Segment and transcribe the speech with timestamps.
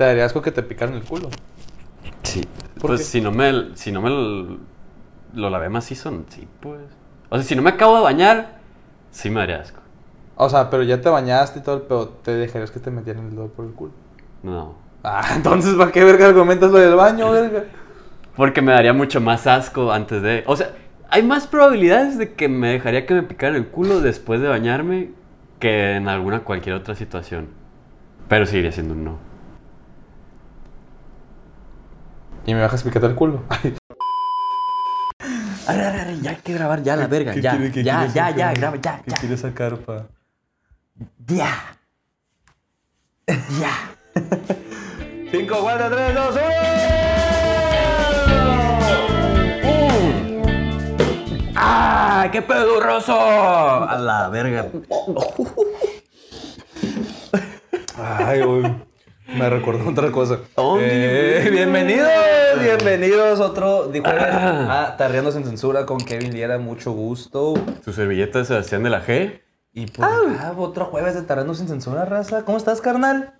[0.00, 1.28] ¿Te daría asco que te picaran el culo?
[2.22, 2.48] Sí.
[2.78, 3.04] ¿Por Pues qué?
[3.04, 4.58] si no me, si no me lo,
[5.34, 6.80] lo lavé macizo, sí, pues.
[7.28, 8.62] O sea, si no me acabo de bañar,
[9.10, 9.82] sí me haría asco.
[10.34, 12.08] O sea, pero ya te bañaste y todo el pedo.
[12.08, 13.92] ¿Te dejarías que te metieran el dedo por el culo?
[14.42, 14.74] No.
[15.02, 17.64] Ah, entonces, ¿para qué verga argumentas lo del baño, verga?
[18.36, 20.44] Porque me daría mucho más asco antes de...
[20.46, 20.70] O sea,
[21.08, 25.10] hay más probabilidades de que me dejaría que me picara el culo después de bañarme
[25.58, 27.48] que en alguna cualquier otra situación.
[28.28, 29.29] Pero seguiría siendo un no.
[32.50, 33.44] Y me bajas picando el culo.
[33.48, 33.76] Arre,
[35.86, 37.32] arre, arre, ya hay que grabar ya la verga.
[37.32, 38.36] ¿qué Ya, quiere- qué ya, quiere ya, sacar?
[38.36, 39.16] ya, graba, ya, ¿Qué ya.
[39.18, 40.06] quieres sacar, pa?
[41.28, 41.76] Ya.
[43.60, 43.70] Ya.
[45.30, 46.34] 5, 4, 3, 2,
[49.62, 51.52] 1.
[51.54, 52.28] ¡Ah!
[52.32, 53.14] ¡Qué pedurroso!
[53.16, 54.66] A la verga.
[57.96, 58.89] Ay, güey.
[59.36, 60.40] Me recordó otra cosa.
[60.56, 62.08] ¿Dónde, Eh, bienvenidos,
[62.62, 63.40] bienvenidos.
[63.40, 66.58] Otro dijo ah, Tarreando sin censura con Kevin Liera.
[66.58, 67.54] Mucho gusto.
[67.84, 69.40] Su servilleta de Sebastián de la G.
[69.72, 72.44] Y por acá, otro jueves de Tarreando sin censura, raza.
[72.44, 73.34] ¿Cómo estás, carnal?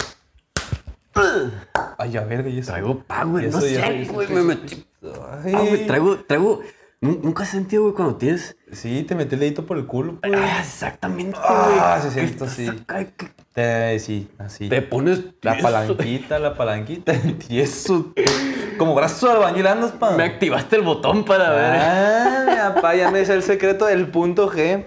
[1.99, 2.71] Ay, a ver, y eso.
[2.71, 4.87] Traigo power, Eso no sé, güey, me metí.
[5.03, 5.53] Ay.
[5.55, 6.61] Ah, güey, traigo, traigo.
[7.01, 8.57] Nu- Nunca has sentido, güey, cuando tienes.
[8.73, 10.33] Sí, te metí el dedito por el culo, pues.
[10.37, 11.79] Ah, exactamente, güey.
[11.81, 12.69] Ah, sí, Que cierto, estás sí.
[12.69, 14.69] acá, que Te, sí, así.
[14.69, 15.21] Te pones.
[15.43, 15.67] La tieso.
[15.69, 17.13] palanquita, la palanquita.
[17.49, 18.13] Y eso.
[18.79, 20.13] Como brazo de albañil andas, pa.
[20.13, 21.77] Me activaste el botón para ver.
[21.77, 24.87] Ah, papá, ya me sé el secreto del punto G.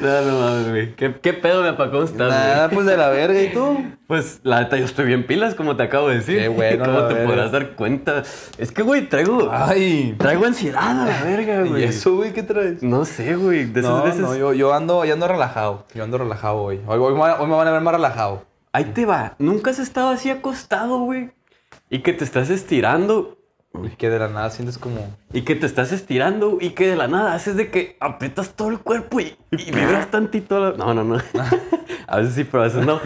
[0.00, 0.94] No, no mames, güey.
[0.94, 1.90] ¿Qué, ¿Qué pedo, papá?
[1.90, 2.74] ¿Cómo estás, Nada, güey?
[2.76, 3.82] pues de la verga, ¿y tú?
[4.06, 6.38] Pues la neta, yo estoy bien pilas, como te acabo de decir.
[6.38, 7.28] Qué bueno, ¿Cómo la te verga.
[7.28, 8.22] podrás dar cuenta?
[8.58, 9.48] Es que, güey, traigo.
[9.50, 10.14] Ay.
[10.18, 11.84] Traigo ansiedad a la verga, ¿Y güey.
[11.84, 12.73] eso, güey, qué traes?
[12.82, 13.64] No sé, güey.
[13.66, 14.20] De esas No, veces.
[14.20, 15.84] no, yo, yo ando, yo ando relajado.
[15.94, 16.80] Yo ando relajado hoy.
[16.86, 18.44] Hoy, hoy, me van a- hoy me van a ver más relajado.
[18.72, 19.34] Ahí te va.
[19.38, 21.30] Nunca has estado así acostado, güey.
[21.90, 23.38] Y que te estás estirando.
[23.82, 25.16] Y que de la nada sientes como.
[25.32, 26.58] Y que te estás estirando.
[26.60, 30.10] Y que de la nada haces de que aprietas todo el cuerpo y, y vibras
[30.10, 30.60] tantito.
[30.60, 31.16] la- No, no, no.
[32.06, 33.00] a veces sí, pero a veces no.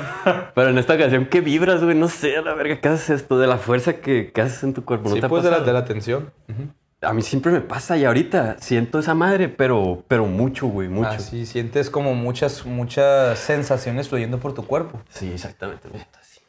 [0.54, 1.96] Pero en esta ocasión que vibras, güey.
[1.96, 3.38] No sé, a la verga, ¿qué haces esto?
[3.38, 5.08] De la fuerza que, que haces en tu cuerpo.
[5.08, 6.30] ¿No sí, te ha pues de la, de la tensión.
[6.50, 6.68] Ujú.
[7.00, 11.10] A mí siempre me pasa y ahorita siento esa madre, pero, pero mucho, güey, mucho.
[11.10, 15.00] Así sientes como muchas, muchas sensaciones fluyendo por tu cuerpo.
[15.08, 15.88] Sí, exactamente.
[15.88, 16.40] me siento así.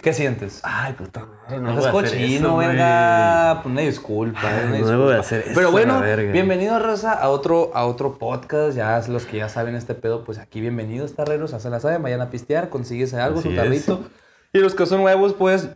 [0.00, 0.60] ¿Qué sientes?
[0.62, 3.60] Ay, puta madre, No voy a hacer cochino, verga.
[3.62, 6.00] Pues una disculpa, Ay, una no debo de hacer eso, Pero bueno,
[6.32, 8.76] bienvenido, Raza, a otro, a otro podcast.
[8.76, 11.50] Ya los que ya saben este pedo, pues aquí bienvenidos, tarreros.
[11.50, 13.60] Se la saben, vayan a pistear, consíguese algo, Así su es.
[13.60, 14.04] tarrito.
[14.52, 15.68] Y los que son nuevos, pues,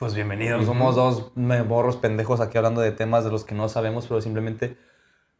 [0.00, 0.64] pues bienvenidos.
[0.64, 4.76] Somos dos morros pendejos aquí hablando de temas de los que no sabemos, pero simplemente,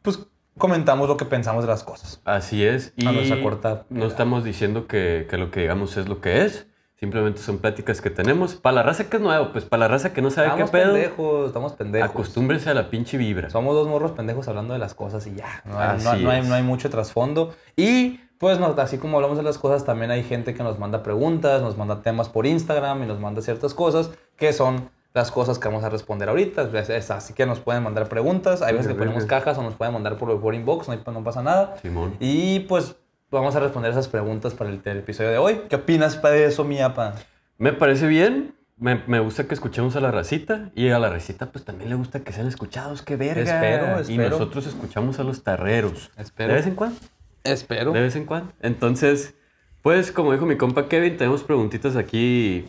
[0.03, 0.19] pues,
[0.57, 2.21] comentamos lo que pensamos de las cosas.
[2.25, 2.93] Así es.
[2.95, 6.43] Y A nuestra corta no estamos diciendo que, que lo que digamos es lo que
[6.45, 6.67] es.
[6.99, 8.53] Simplemente son pláticas que tenemos.
[8.53, 10.77] Para la raza que es nuevo, pues para la raza que no sabe Estamos qué
[10.77, 12.09] pedo, pendejos, estamos pendejos.
[12.11, 13.49] acostúmbrense a la pinche vibra.
[13.49, 15.63] Somos dos morros pendejos hablando de las cosas y ya.
[15.65, 16.47] No hay, Así no- no hay- es.
[16.47, 17.55] no hay mucho trasfondo.
[17.75, 21.61] Y pues así como hablamos de las cosas, también hay gente que nos manda preguntas,
[21.61, 25.67] nos manda temas por Instagram y nos manda ciertas cosas que son las cosas que
[25.67, 26.63] vamos a responder ahorita.
[26.73, 28.61] Es- es- Así que nos pueden mandar preguntas.
[28.61, 31.43] Hay veces que ponemos cajas o nos pueden mandar por, por inbox, no, no pasa
[31.43, 31.75] nada.
[31.81, 32.15] Simón.
[32.19, 32.95] Y pues
[33.29, 35.61] vamos a responder esas preguntas para el, el episodio de hoy.
[35.69, 37.13] ¿Qué opinas de eso, mi apa?
[37.57, 38.55] Me parece bien.
[38.77, 40.71] Me, me gusta que escuchemos a la racita.
[40.73, 43.03] Y a la racita, pues también le gusta que sean escuchados.
[43.03, 43.41] ¡Qué verga!
[43.43, 44.29] Espero, Y espero.
[44.31, 46.09] nosotros escuchamos a los tarreros.
[46.17, 46.49] Espero.
[46.49, 46.97] De vez en cuando.
[47.43, 47.91] Espero.
[47.91, 48.51] De vez en cuando.
[48.61, 49.33] Entonces,
[49.81, 52.65] pues como dijo mi compa Kevin, tenemos preguntitas aquí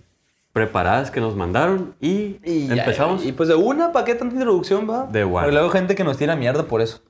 [0.52, 3.24] preparadas que nos mandaron y, Y ya, empezamos.
[3.24, 5.06] Y pues de una, ¿para qué tanta introducción, va?
[5.06, 5.32] De one.
[5.32, 7.00] Porque luego hay gente que nos tira mierda por eso.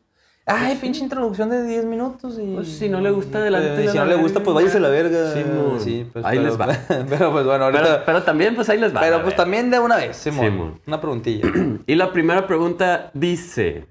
[0.44, 2.54] Ay, pinche introducción de 10 minutos y...
[2.56, 4.88] Pues, si no le gusta, adelante, Eh, si no le gusta, pues váyase a la
[4.88, 5.32] verga.
[5.32, 5.42] Sí.
[5.78, 6.66] Sí, pues Ahí pero- les va.
[7.08, 7.82] Pero pues bueno, ahorita...
[7.82, 9.06] pero, Pero, pero también, pues ahí les va.
[9.06, 10.44] a pues también de una vez, Simón.
[10.46, 10.80] Simón.
[10.84, 11.48] Una preguntilla.
[11.86, 13.86] Y la primera pregunta dice: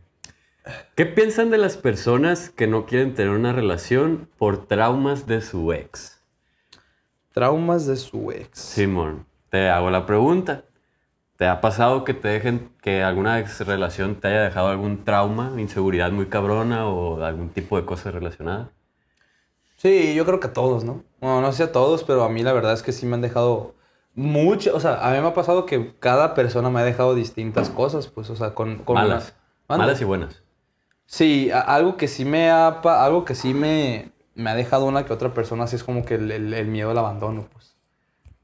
[0.95, 5.73] ¿Qué piensan de las personas que no quieren tener una relación por traumas de su
[5.73, 6.21] ex?
[7.33, 8.59] Traumas de su ex.
[8.59, 10.65] Simón, te hago la pregunta.
[11.37, 15.53] ¿Te ha pasado que te dejen, que alguna ex relación te haya dejado algún trauma,
[15.57, 18.69] inseguridad muy cabrona o algún tipo de cosa relacionada?
[19.77, 21.03] Sí, yo creo que a todos, ¿no?
[21.19, 23.21] Bueno, no sé a todos, pero a mí la verdad es que sí me han
[23.21, 23.73] dejado
[24.13, 24.75] mucho.
[24.75, 28.07] O sea, a mí me ha pasado que cada persona me ha dejado distintas cosas,
[28.07, 28.83] pues, o sea, con...
[28.83, 29.33] con Malas.
[29.67, 29.77] una-.
[29.79, 30.43] Malas y buenas.
[31.11, 35.11] Sí, algo que sí me ha, algo que sí me, me ha dejado una que
[35.11, 37.75] otra persona, así es como que el, el- el miedo al abandono, pues.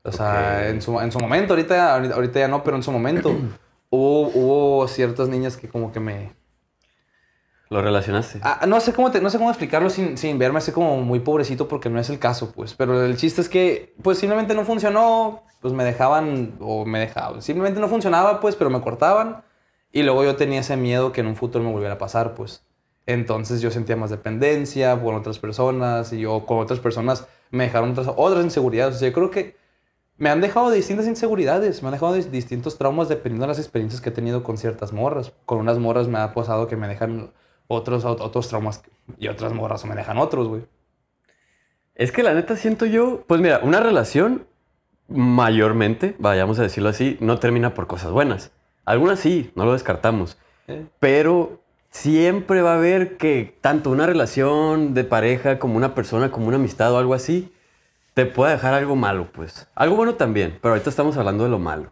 [0.03, 0.69] O sea, Ok.
[0.71, 3.29] en, su, en su momento, ahorita, ahorita, ahorita ya no, pero en su momento
[3.89, 6.33] hubo, hubo ciertas niñas que como que me...
[7.69, 8.39] lo relacionaste.
[8.43, 11.19] Ah, no, sé cómo te- no sé cómo explicarlo sin, sin verme así como muy
[11.19, 12.73] pobrecito porque no es el caso, pues.
[12.73, 17.41] Pero el chiste es que, pues simplemente no funcionó, pues me dejaban o me dejaban.
[17.41, 19.43] Simplemente no funcionaba, pues, pero me cortaban.
[19.91, 22.63] Y luego yo tenía ese miedo que en un futuro me volviera a pasar, pues.
[23.05, 27.91] Entonces yo sentía más dependencia con otras personas y yo con otras personas me dejaron
[27.91, 28.99] otras, otras inseguridades.
[28.99, 29.55] Yo creo que
[30.17, 34.01] me han dejado distintas inseguridades, me han dejado dis- distintos traumas dependiendo de las experiencias
[34.01, 35.31] que he tenido con ciertas morras.
[35.45, 37.31] Con unas morras me ha pasado que me dejan
[37.67, 38.83] otros, ot- otros traumas
[39.17, 40.63] y otras morras me dejan otros, güey.
[41.95, 44.45] Es que la neta siento yo, pues mira, una relación
[45.07, 48.51] mayormente, vayamos a decirlo así, no termina por cosas buenas.
[48.87, 50.37] Algunas sí, no lo descartamos.
[50.69, 50.85] ¿eh?
[50.99, 56.47] Pero siempre va a haber que tanto una relación de pareja como una persona, como
[56.47, 57.51] una amistad o algo así,
[58.13, 59.67] te puede dejar algo malo, pues.
[59.75, 61.91] Algo bueno también, pero ahorita estamos hablando de lo malo.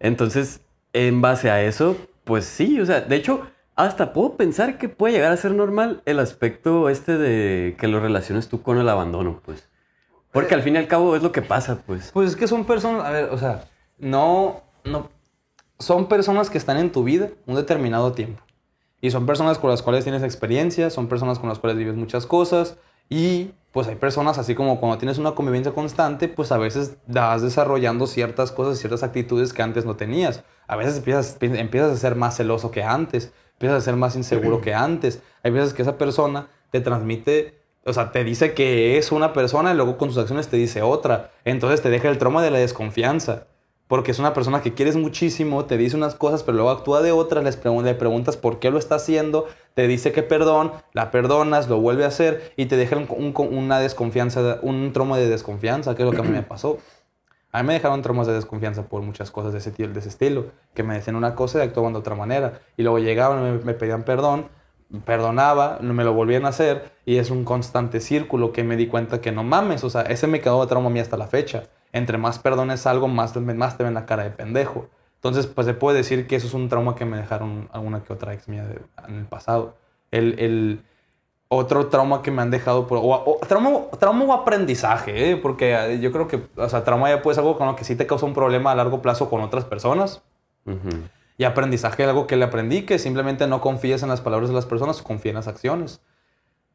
[0.00, 0.62] Entonces,
[0.94, 1.94] en base a eso,
[2.24, 3.46] pues sí, o sea, de hecho,
[3.76, 8.00] hasta puedo pensar que puede llegar a ser normal el aspecto este de que lo
[8.00, 9.68] relaciones tú con el abandono, pues.
[10.32, 12.12] Porque al fin y al cabo es lo que pasa, pues.
[12.12, 13.64] Pues es que son personas, a ver, o sea,
[13.98, 15.10] no, no,
[15.78, 18.42] son personas que están en tu vida un determinado tiempo.
[19.00, 22.26] Y son personas con las cuales tienes experiencia, son personas con las cuales vives muchas
[22.26, 22.76] cosas.
[23.08, 27.42] Y pues hay personas, así como cuando tienes una convivencia constante, pues a veces vas
[27.42, 30.42] desarrollando ciertas cosas, ciertas actitudes que antes no tenías.
[30.66, 34.60] A veces empiezas, empiezas a ser más celoso que antes, empiezas a ser más inseguro
[34.60, 35.22] que antes.
[35.44, 39.72] Hay veces que esa persona te transmite o sea, te dice que es una persona
[39.72, 41.30] y luego con sus acciones te dice otra.
[41.44, 43.46] Entonces te deja el trauma de la desconfianza.
[43.88, 47.10] Porque es una persona que quieres muchísimo, te dice unas cosas, pero luego actúa de
[47.10, 51.10] otras, les pregun- le preguntas por qué lo está haciendo, te dice que perdón, la
[51.10, 55.28] perdonas, lo vuelve a hacer y te deja un- un- una desconfianza, un trauma de
[55.28, 56.78] desconfianza, que es lo que a mí me pasó.
[57.50, 60.48] A mí me dejaron traumas de desconfianza por muchas cosas de ese, de ese estilo,
[60.74, 62.60] que me decían una cosa y actuaban de otra manera.
[62.76, 64.48] Y luego llegaban, me, me pedían perdón,
[65.06, 69.20] perdonaba, me lo volvían a hacer y es un constante círculo que me di cuenta
[69.22, 71.64] que no mames, o sea, ese me quedó de trauma a mí hasta la fecha.
[71.98, 74.88] Entre más perdones algo, más, más te ven la cara de pendejo.
[75.16, 78.12] Entonces, pues se puede decir que eso es un trauma que me dejaron alguna que
[78.12, 79.76] otra ex mía de- en el pasado.
[80.10, 80.80] El, el
[81.48, 85.36] otro trauma que me han dejado, por, o, o- trauma, trauma o aprendizaje, ¿eh?
[85.36, 87.84] porque eh, yo creo que, o sea, trauma ya puede ser algo con lo que
[87.84, 90.22] sí te causa un problema a largo plazo con otras personas.
[91.38, 94.66] Y aprendizaje algo que le aprendí, que simplemente no confíes en las palabras de las
[94.66, 96.00] personas, confía en las acciones.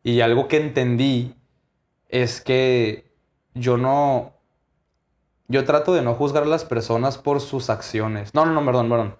[0.04, 1.36] Y algo que entendí
[2.10, 3.12] es que
[3.54, 4.33] yo no...
[5.54, 8.34] Yo trato de no juzgar a las personas por sus acciones.
[8.34, 9.16] No, no, no, perdón, perdón.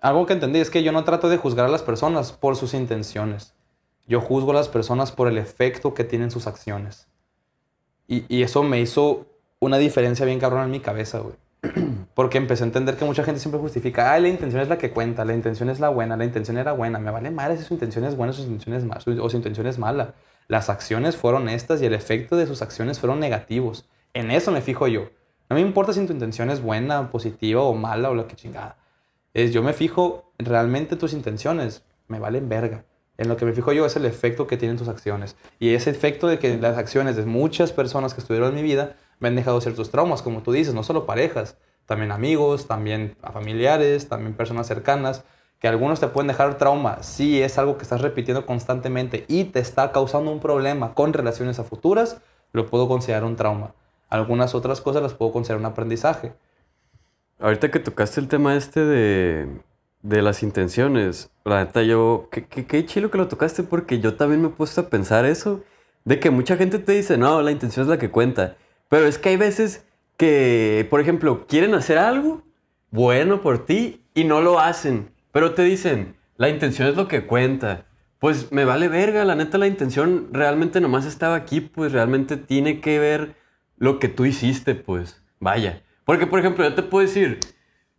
[0.00, 2.72] Algo que entendí es que yo no trato de juzgar a las personas por sus
[2.72, 3.52] intenciones.
[4.06, 7.08] Yo juzgo a las personas por el efecto que tienen sus acciones.
[8.06, 9.26] Y, eso me hizo
[9.58, 11.34] una diferencia bien cabrón en mi cabeza, güey.
[12.14, 14.92] Porque empecé a entender que mucha gente siempre justifica, ay, la intención es la que
[14.92, 17.74] cuenta, la intención es la buena, la intención era buena, me vale madre si su
[17.74, 20.14] intención es buena o su intención es, o su intención es mala.
[20.46, 23.84] Las acciones fueron estas y el efecto de sus acciones fueron negativos.
[24.14, 25.08] En eso me fijo yo.
[25.48, 28.76] No me importa si tu intención es buena, positiva o mala o lo que chingada.
[29.32, 32.84] Es, yo me fijo realmente en tus intenciones, me valen verga.
[33.16, 35.36] En lo que me fijo yo es el efecto que tienen tus acciones.
[35.58, 38.96] Y ese efecto de que las acciones de muchas personas que estuvieron en mi vida
[39.18, 41.56] me han dejado ciertos traumas, como tú dices, no solo parejas,
[41.86, 45.24] también amigos, también familiares, también personas cercanas,
[45.58, 49.60] que algunos te pueden dejar trauma si es algo que estás repitiendo constantemente y te
[49.60, 52.18] está causando un problema con relaciones a futuras,
[52.52, 53.74] lo puedo considerar un trauma.
[54.12, 56.34] Algunas otras cosas las puedo considerar un aprendizaje.
[57.40, 59.48] Ahorita que tocaste el tema este de,
[60.02, 64.14] de las intenciones, la neta yo, qué, qué, qué chilo que lo tocaste porque yo
[64.16, 65.62] también me he puesto a pensar eso,
[66.04, 68.58] de que mucha gente te dice, no, la intención es la que cuenta,
[68.90, 69.86] pero es que hay veces
[70.18, 72.42] que, por ejemplo, quieren hacer algo
[72.90, 77.24] bueno por ti y no lo hacen, pero te dicen, la intención es lo que
[77.24, 77.86] cuenta.
[78.18, 82.82] Pues me vale verga, la neta la intención realmente nomás estaba aquí, pues realmente tiene
[82.82, 83.41] que ver
[83.82, 85.82] lo que tú hiciste, pues vaya.
[86.04, 87.40] Porque, por ejemplo, yo te puedo decir,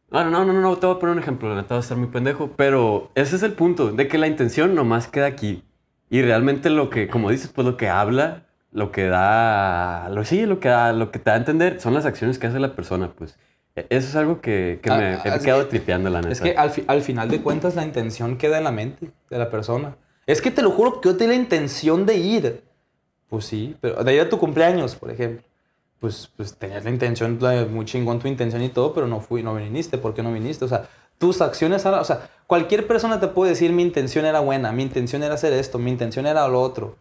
[0.10, 1.84] no, no, no, no, no, te voy a poner un ejemplo, la neta va a
[1.84, 5.62] estar muy pendejo, pero ese es el punto, de que la intención nomás queda aquí.
[6.10, 10.46] Y realmente lo que, como dices, pues lo que habla, lo que da, lo, sí,
[10.46, 12.76] lo que, da, lo que te da a entender son las acciones que hace la
[12.76, 13.38] persona, pues.
[13.76, 16.32] E- Eso es algo que, que me Ah, he quedado tripeando, la neta.
[16.32, 19.38] Es que al, fi- al final de cuentas la intención queda en la mente de
[19.38, 19.98] la persona.
[20.28, 22.64] Es que te lo juro que yo tenía la intención de ir.
[23.28, 25.44] Pues sí, pero de ir a tu cumpleaños, por ejemplo.
[26.04, 27.40] Pues, pues tenías la intención,
[27.72, 29.98] muy chingón tu intención y todo, pero no fui, no viniste.
[29.98, 30.66] ¿Por qué no viniste?
[30.66, 34.74] O sea, tus acciones, o sea, cualquier persona te puede decir mi intención era buena,
[34.74, 36.98] mi intención era hacer esto, mi intención era lo otro.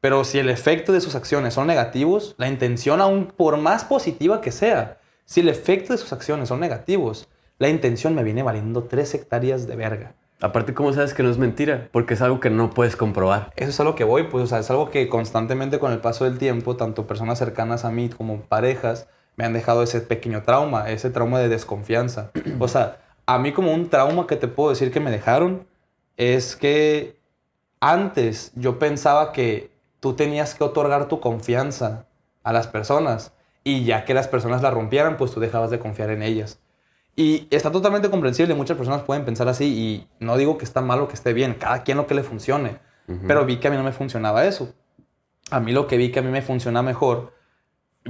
[0.00, 4.40] Pero si el efecto de sus acciones son negativos, la intención, aún por más positiva
[4.40, 8.84] que sea, si el efecto de sus acciones son negativos, la intención me viene valiendo
[8.84, 10.14] tres hectáreas de verga.
[10.40, 11.88] Aparte, ¿cómo sabes que no es mentira?
[11.92, 13.52] Porque es algo que no puedes comprobar.
[13.56, 16.00] Eso es a lo que voy, pues, o sea, es algo que constantemente con el
[16.00, 20.42] paso del tiempo, tanto personas cercanas a mí como parejas, me han dejado ese pequeño
[20.42, 22.30] trauma, ese trauma de desconfianza.
[22.58, 25.66] O sea, a mí como un trauma que te puedo decir que me dejaron
[26.16, 27.18] es que
[27.80, 32.06] antes yo pensaba que tú tenías que otorgar tu confianza
[32.42, 33.32] a las personas
[33.64, 36.60] y ya que las personas la rompieran, pues tú dejabas de confiar en ellas.
[37.18, 41.00] Y está totalmente comprensible, muchas personas pueden pensar así y no digo que está mal
[41.00, 42.78] o que esté bien, cada quien lo que le funcione,
[43.26, 44.74] pero vi que a mí no me funcionaba eso.
[45.50, 47.32] A mí lo que vi que a mí me funciona mejor,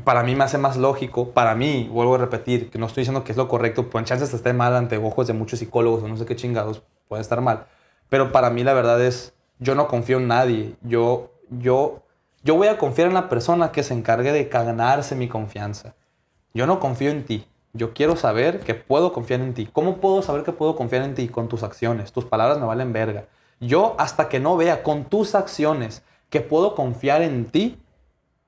[0.05, 3.23] para mí me hace más lógico, para mí, vuelvo a repetir, que no estoy diciendo
[3.23, 6.09] que es lo correcto, pues en chances esté mal ante ojos de muchos psicólogos o
[6.09, 7.67] no sé qué chingados, puede estar mal,
[8.09, 12.03] pero para mí la verdad es, yo no confío en nadie, yo, yo,
[12.43, 15.95] yo voy a confiar en la persona que se encargue de ganarse mi confianza.
[16.55, 17.47] Yo no confío en ti.
[17.77, 19.69] Yo quiero saber que puedo confiar en ti.
[19.71, 21.29] ¿Cómo puedo saber que puedo confiar en ti?
[21.29, 22.11] Con tus acciones.
[22.11, 23.27] Tus palabras me valen verga.
[23.61, 27.79] Yo hasta que no vea con tus acciones que puedo confiar en ti,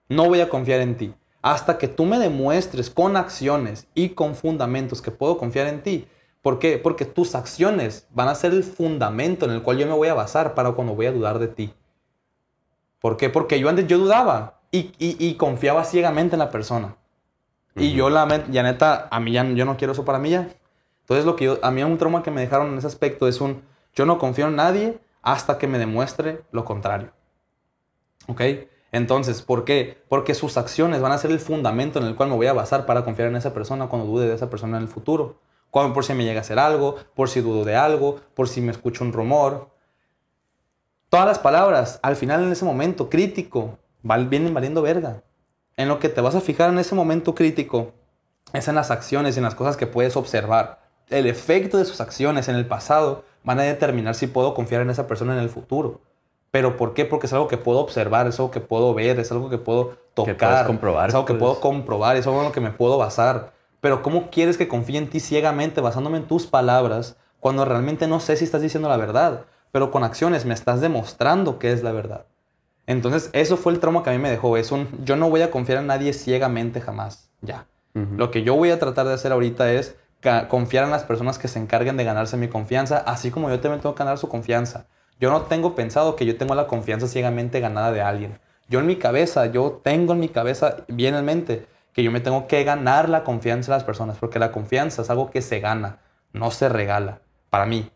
[0.08, 1.14] no voy a confiar en ti.
[1.42, 6.08] Hasta que tú me demuestres con acciones y con fundamentos que puedo confiar en ti.
[6.40, 6.78] ¿Por qué?
[6.78, 10.14] Porque tus acciones van a ser el fundamento en el cual yo me voy a
[10.14, 11.74] basar para cuando voy a dudar de ti.
[13.00, 13.28] ¿Por qué?
[13.28, 16.96] Porque yo antes yo dudaba y, y confiaba ciegamente en la persona.
[17.78, 20.48] Y yo, la ya neta, a mí ya, yo no quiero eso para mí ya.
[21.00, 23.40] Entonces, lo que yo, a mí un trauma que me dejaron en ese aspecto es
[23.40, 23.62] un,
[23.94, 27.12] yo no confío en nadie hasta que me demuestre lo contrario.
[28.26, 28.42] ¿Ok?
[28.92, 30.02] Entonces, ¿por qué?
[30.08, 32.86] Porque sus acciones van a ser el fundamento en el cual me voy a basar
[32.86, 35.38] para confiar en esa persona cuando dude de esa persona en el futuro.
[35.70, 38.60] Cuando, por si me llega a hacer algo, por si dudo de algo, por si
[38.60, 39.70] me escucho un rumor.
[41.10, 45.22] Todas las palabras, al final en ese momento crítico, vienen valiendo verga
[45.78, 47.92] en lo que te vas a fijar en ese momento crítico
[48.52, 50.80] es en las acciones y en las cosas que puedes observar.
[51.08, 54.90] El efecto de sus acciones en el pasado van a determinar si puedo confiar en
[54.90, 56.00] esa persona en el futuro.
[56.50, 57.04] ¿Pero por qué?
[57.04, 59.96] Porque es algo que puedo observar, es algo que puedo ver, es algo que puedo
[60.14, 61.40] tocar, comprobar, es algo que pues.
[61.40, 63.52] puedo comprobar, es algo en lo que me puedo basar.
[63.80, 68.18] Pero ¿cómo quieres que confíe en ti ciegamente basándome en tus palabras cuando realmente no
[68.18, 69.44] sé si estás diciendo la verdad?
[69.70, 72.24] Pero con acciones me estás demostrando que es la verdad.
[72.88, 74.56] Entonces, eso fue el trauma que a mí me dejó.
[74.56, 77.30] Es un, yo no voy a confiar en nadie ciegamente jamás.
[77.42, 77.66] Ya.
[78.16, 79.96] Lo que yo voy a tratar de hacer ahorita es
[80.48, 83.80] confiar en las personas que se encarguen de ganarse mi confianza, así como yo también
[83.80, 84.86] tengo que ganar su confianza.
[85.20, 88.38] Yo no tengo pensado que yo tengo la confianza ciegamente ganada de alguien.
[88.68, 92.20] Yo en mi cabeza, yo tengo en mi cabeza bien en mente que yo me
[92.20, 95.60] tengo que ganar la confianza de las personas, porque la confianza es algo que se
[95.60, 95.98] gana,
[96.32, 97.90] no se regala, para mí.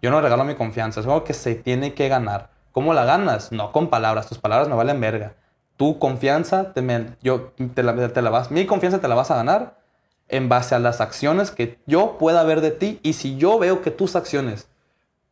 [0.00, 2.53] Yo no regalo mi confianza, es algo que se tiene que ganar.
[2.74, 3.52] ¿Cómo la ganas?
[3.52, 5.36] No con palabras, tus palabras me valen verga.
[5.76, 6.82] Tu confianza, te
[7.22, 9.78] yo, te la, te la vas, mi confianza te la vas a ganar
[10.26, 13.80] en base a las acciones que yo pueda ver de ti y si yo veo
[13.80, 14.68] que tus acciones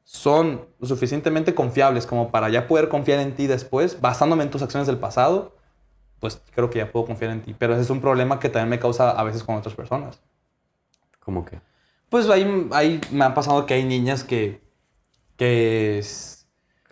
[0.04, 4.86] son suficientemente confiables como para ya poder confiar en ti después, basándome en tus acciones
[4.86, 5.56] del pasado,
[6.20, 7.56] pues creo que ya puedo confiar en ti.
[7.58, 10.20] Pero ese es un problema que también me causa a veces con otras personas.
[11.18, 11.58] ¿Cómo que?
[12.08, 14.62] Pues ahí, ahí me ha pasado que hay niñas que,
[15.36, 15.98] que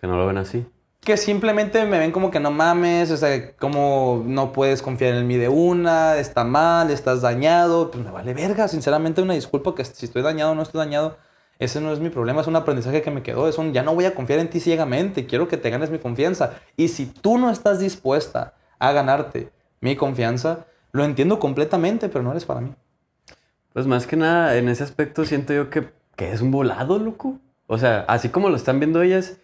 [0.01, 0.65] que no lo ven así.
[0.99, 5.27] Que simplemente me ven como que no mames, o sea, como no puedes confiar en
[5.27, 9.85] mí de una, está mal, estás dañado, pues me vale verga, sinceramente una disculpa que
[9.85, 11.17] si estoy dañado o no estoy dañado,
[11.59, 13.93] ese no es mi problema, es un aprendizaje que me quedó, es un ya no
[13.93, 16.53] voy a confiar en ti ciegamente, quiero que te ganes mi confianza.
[16.75, 22.31] Y si tú no estás dispuesta a ganarte mi confianza, lo entiendo completamente, pero no
[22.31, 22.73] eres para mí.
[23.73, 27.37] Pues más que nada, en ese aspecto siento yo que, que es un volado, loco.
[27.67, 29.37] O sea, así como lo están viendo ellas,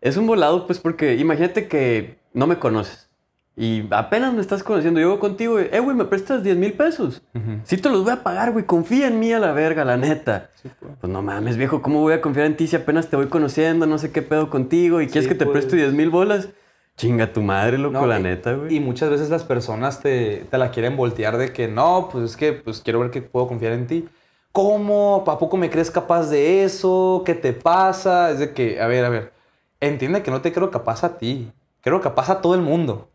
[0.00, 3.10] es un volado, pues, porque imagínate que no me conoces.
[3.56, 7.22] Y apenas me estás conociendo, yo contigo, eh, güey, ¿me prestas 10 mil pesos?
[7.64, 10.50] Sí te los voy a pagar, güey, confía en mí a la verga, la neta.
[10.62, 10.74] pues.
[11.00, 11.12] pues.
[11.12, 13.98] no mames, viejo, ¿cómo voy a confiar en ti si apenas te voy conociendo, no
[13.98, 15.66] sé qué pedo contigo y quieres que te pues.
[15.66, 16.48] preste 10 mil bolas?
[16.96, 18.76] Chinga tu madre, loco, la neta, güey.
[18.76, 22.36] Y muchas veces las personas te, te, la quieren voltear de que no, pues es
[22.36, 24.08] que pues quiero ver que puedo confiar en ti.
[24.52, 25.24] ¿Cómo?
[25.26, 27.22] ¿A poco me crees capaz de eso?
[27.26, 28.30] ¿Qué te pasa?
[28.30, 29.39] Es de que, a ver, a ver
[29.80, 33.08] entiende que no te creo capaz a ti, creo capaz a todo el mundo.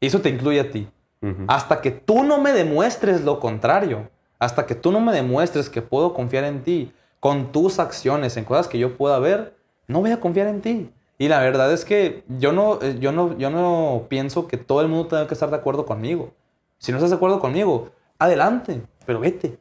[0.00, 0.88] Y eso te incluye a ti.
[1.48, 5.82] Hasta que tú no me demuestres lo contrario, hasta que tú no me demuestres que
[5.82, 9.54] puedo confiar en ti con tus acciones, en cosas que yo pueda ver,
[9.86, 10.90] no voy a confiar en ti.
[11.18, 14.80] Y la verdad es que yo no, eh, yo no, yo no pienso que todo
[14.80, 16.32] el mundo tenga que estar de acuerdo conmigo.
[16.78, 19.58] Si no estás de acuerdo conmigo, adelante, pero vete.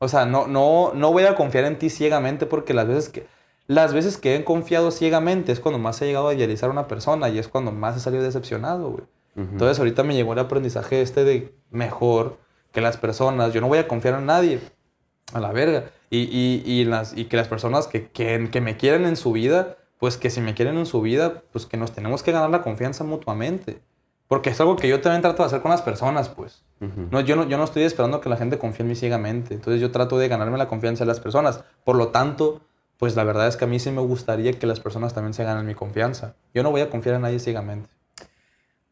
[0.00, 3.26] O sea, no, no, no voy a confiar en ti ciegamente porque las veces que
[3.68, 6.88] las veces que he confiado ciegamente es cuando más he llegado a idealizar a una
[6.88, 9.04] persona y es cuando más he salido decepcionado, güey.
[9.36, 12.38] Entonces ahorita me llegó el aprendizaje este de mejor
[12.72, 13.52] que las personas.
[13.52, 14.58] Yo no voy a confiar en nadie.
[15.32, 15.90] A la verga.
[16.10, 19.30] Y, y, y, las, y que las personas que, que, que me quieren en su
[19.30, 22.50] vida, pues que si me quieren en su vida, pues que nos tenemos que ganar
[22.50, 23.80] la confianza mutuamente.
[24.26, 26.64] Porque es algo que yo también trato de hacer con las personas, pues.
[26.80, 29.54] no, yo, no, yo no estoy esperando que la gente confíe en mí ciegamente.
[29.54, 31.62] Entonces yo trato de ganarme la confianza de las personas.
[31.84, 32.60] Por lo tanto,
[32.98, 35.44] pues la verdad es que a mí sí me gustaría que las personas también se
[35.44, 36.34] ganen mi confianza.
[36.52, 37.88] Yo no voy a confiar en nadie ciegamente.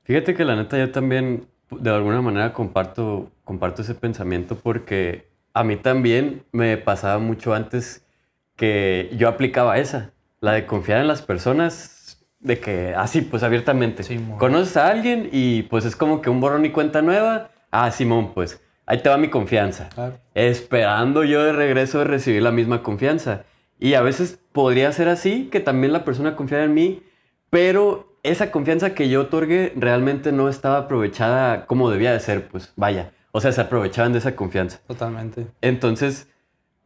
[0.05, 5.65] Fíjate que la neta yo también de alguna manera comparto, comparto ese pensamiento porque a
[5.65, 8.07] mí también me pasaba mucho antes
[8.55, 14.05] que yo aplicaba esa, la de confiar en las personas de que así, pues abiertamente.
[14.39, 17.51] Conoces a alguien y pues es como que un borrón y cuenta nueva.
[17.73, 19.89] Ah, Simón, pues ahí te va mi confianza.
[20.35, 23.45] Esperando yo de regreso de recibir la misma confianza.
[23.79, 27.03] Y a veces podría ser así, que también la persona confiara en mí,
[27.51, 32.73] pero esa confianza que yo otorgué realmente no estaba aprovechada como debía de ser, pues
[32.77, 33.13] vaya.
[33.33, 34.81] O sea, se aprovechaban de esa confianza.
[34.87, 35.47] Totalmente.
[35.61, 36.29] Entonces,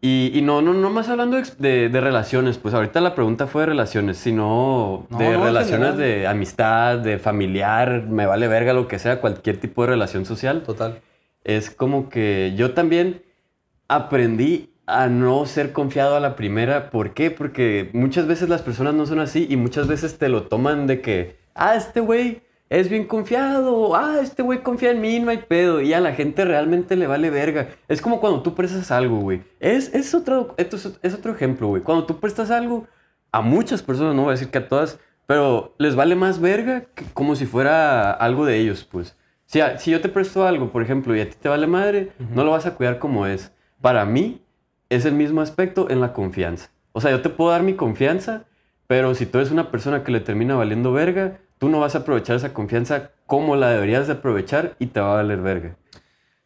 [0.03, 4.17] y, no, no, no más hablando de, relaciones, pues ahorita la pregunta fue de relaciones,
[4.17, 9.83] sino de relaciones de amistad, de familiar, me vale verga lo que sea, cualquier tipo
[9.83, 10.63] de relación social.
[10.63, 11.01] Total.
[11.45, 13.23] Es como que yo también
[13.89, 16.91] aprendí a no ser confiado a la primera.
[16.91, 17.31] ¿Por qué?
[17.31, 21.01] Porque muchas veces las personas no son así y muchas veces te lo toman de
[21.01, 25.39] que, ah, este güey es bien confiado, ah, este güey confía en mí, no hay
[25.39, 27.69] pedo, y a la gente realmente le vale verga.
[27.89, 29.43] Es como cuando tú prestas algo, güey.
[29.59, 31.83] Es, es, otro, es, es otro ejemplo, güey.
[31.83, 32.87] Cuando tú prestas algo,
[33.33, 36.85] a muchas personas, no voy a decir que a todas, pero les vale más verga
[36.95, 39.17] que como si fuera algo de ellos, pues.
[39.47, 42.45] Si, si yo te presto algo, por ejemplo, y a ti te vale madre, no
[42.45, 43.53] lo vas a cuidar como es.
[43.81, 44.43] Para mí,
[44.91, 46.71] es el mismo aspecto en la confianza.
[46.93, 48.45] O sea, yo te puedo dar mi confianza,
[48.87, 51.99] pero si tú eres una persona que le termina valiendo verga, tú no vas a
[51.99, 55.77] aprovechar esa confianza como la deberías de aprovechar y te va a valer verga.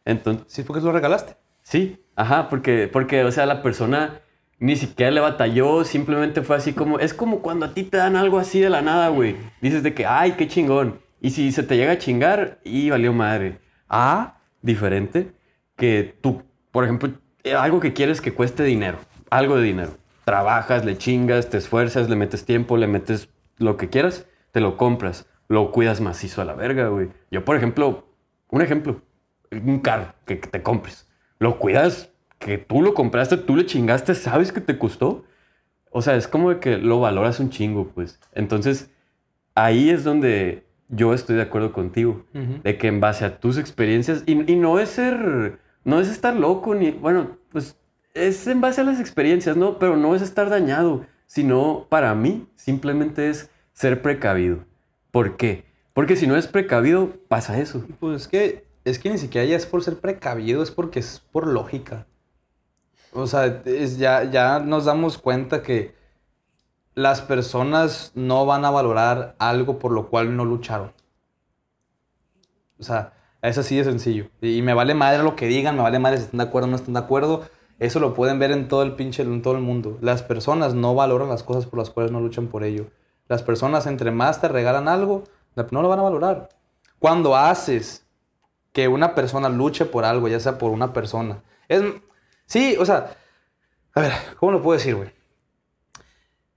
[0.05, 1.35] Entonces, sí, porque lo regalaste.
[1.63, 4.21] Sí, ajá, porque, porque, o sea, la persona
[4.59, 8.15] ni siquiera le batalló, simplemente fue así como, es como cuando a ti te dan
[8.15, 9.35] algo así de la nada, güey.
[9.61, 10.99] Dices de que, ay, qué chingón.
[11.19, 13.59] Y si se te llega a chingar, y valió madre.
[13.89, 15.31] Ah, diferente,
[15.75, 17.09] que tú, por ejemplo,
[17.53, 18.97] algo que quieres que cueste dinero,
[19.29, 19.91] algo de dinero.
[20.23, 24.77] Trabajas, le chingas, te esfuerzas, le metes tiempo, le metes lo que quieras te lo
[24.77, 27.09] compras, lo cuidas macizo a la verga, güey.
[27.29, 28.07] Yo, por ejemplo,
[28.49, 29.01] un ejemplo,
[29.51, 34.53] un carro que, te compres, lo cuidas, que tú lo compraste, tú le chingaste, sabes
[34.53, 35.25] que te costó.
[35.91, 38.17] O sea, es como de que lo valoras un chingo, pues.
[38.31, 38.91] Entonces,
[39.55, 44.23] ahí es donde yo estoy de acuerdo contigo, de que en base a tus experiencias,
[44.25, 47.77] y, y, no es ser, no es estar loco, ni, bueno, pues
[48.13, 49.79] es en base a las experiencias, ¿no?
[49.79, 54.65] Pero no es estar dañado, sino para mí simplemente es ser precavido.
[55.11, 55.63] ¿Por qué?
[55.93, 57.85] Porque si no es precavido, pasa eso.
[57.99, 61.21] Pues es que, es que ni siquiera ya es por ser precavido, es porque es
[61.31, 62.07] por lógica.
[63.13, 65.95] O sea, ya, ya nos damos cuenta que
[66.95, 70.91] las personas no van a valorar algo por lo cual no lucharon.
[72.79, 73.13] O sea,
[73.47, 74.27] es así de sencillo.
[74.41, 76.71] Y me vale madre lo que digan, me vale madre si están de acuerdo o
[76.71, 77.43] no están de acuerdo.
[77.79, 79.97] Eso lo pueden ver en todo el pinche, en todo el mundo.
[80.01, 82.87] Las personas no valoran las cosas por las cuales no luchan por ello.
[83.27, 85.23] Las personas entre más te regalan algo,
[85.71, 86.49] no lo van a valorar.
[86.99, 88.05] Cuando haces
[88.71, 91.83] que una persona luche por algo, ya sea por una persona, es...
[92.45, 93.15] Sí, o sea,
[93.95, 95.09] a ver, ¿cómo lo puedo decir, güey?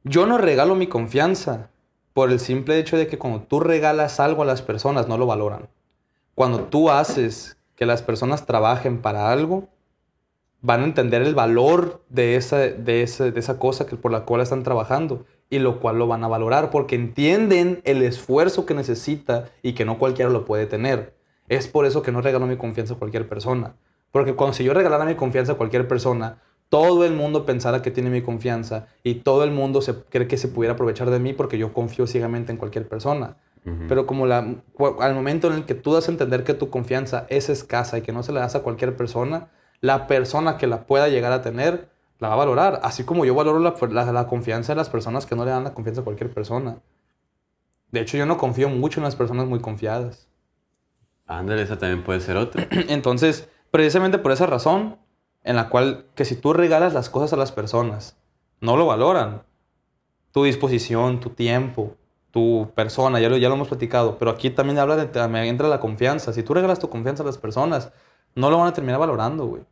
[0.05, 1.71] Yo no regalo mi confianza
[2.13, 5.27] por el simple hecho de que cuando tú regalas algo a las personas no lo
[5.27, 5.69] valoran.
[6.39, 9.67] Cuando tú haces que las personas trabajen para algo,
[10.61, 14.63] van a entender el valor de esa, de esa cosa que, por la cual están
[14.63, 19.73] trabajando y lo cual lo van a valorar porque entienden el esfuerzo que necesita y
[19.73, 21.17] que no cualquiera lo puede tener.
[21.49, 23.75] Es por eso que no regalo mi confianza a cualquier persona.
[24.13, 27.91] Porque cuando si yo regalara mi confianza a cualquier persona, todo el mundo pensara que
[27.91, 31.33] tiene mi confianza y todo el mundo se cree que se pudiera aprovechar de mí
[31.33, 33.39] porque yo confío ciegamente en cualquier persona.
[33.89, 34.39] Pero como la,
[35.01, 38.03] al momento en el que tú das a entender que tu confianza es escasa y
[38.03, 39.49] que no se la das a cualquier persona,
[39.81, 42.81] la persona que la pueda llegar a tener la va a valorar.
[42.83, 46.01] Así como yo valoro la, confianza de las personas que no le dan la confianza
[46.01, 46.79] a cualquier persona.
[47.91, 50.29] De hecho, yo no confío mucho en las personas muy confiadas.
[51.27, 52.67] Ándale, esa también puede ser otra.
[52.89, 54.99] Entonces, precisamente por esa razón,
[55.45, 58.17] en la cual que si tú regalas las cosas a las personas,
[58.61, 59.43] no lo valoran.
[60.33, 61.97] Tu disposición, tu tiempo,
[62.39, 65.67] tu persona, ya lo, ya lo hemos platicado, pero aquí también habla de, me entra
[65.67, 66.33] la confianza.
[66.33, 67.91] Si tú regalas tu confianza a las personas,
[68.37, 69.63] no lo van a terminar valorando, güey.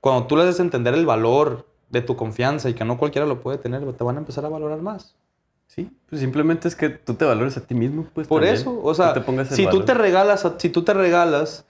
[0.00, 3.42] Cuando tú les haces entender el valor de tu confianza y que no cualquiera lo
[3.42, 5.14] puede tener, te van a empezar a valorar más.
[5.66, 8.26] Sí, pues simplemente es que tú te valores a ti mismo, pues.
[8.26, 9.14] Por eso, o sea,
[9.50, 11.66] si tú te regalas, si tú te regalas,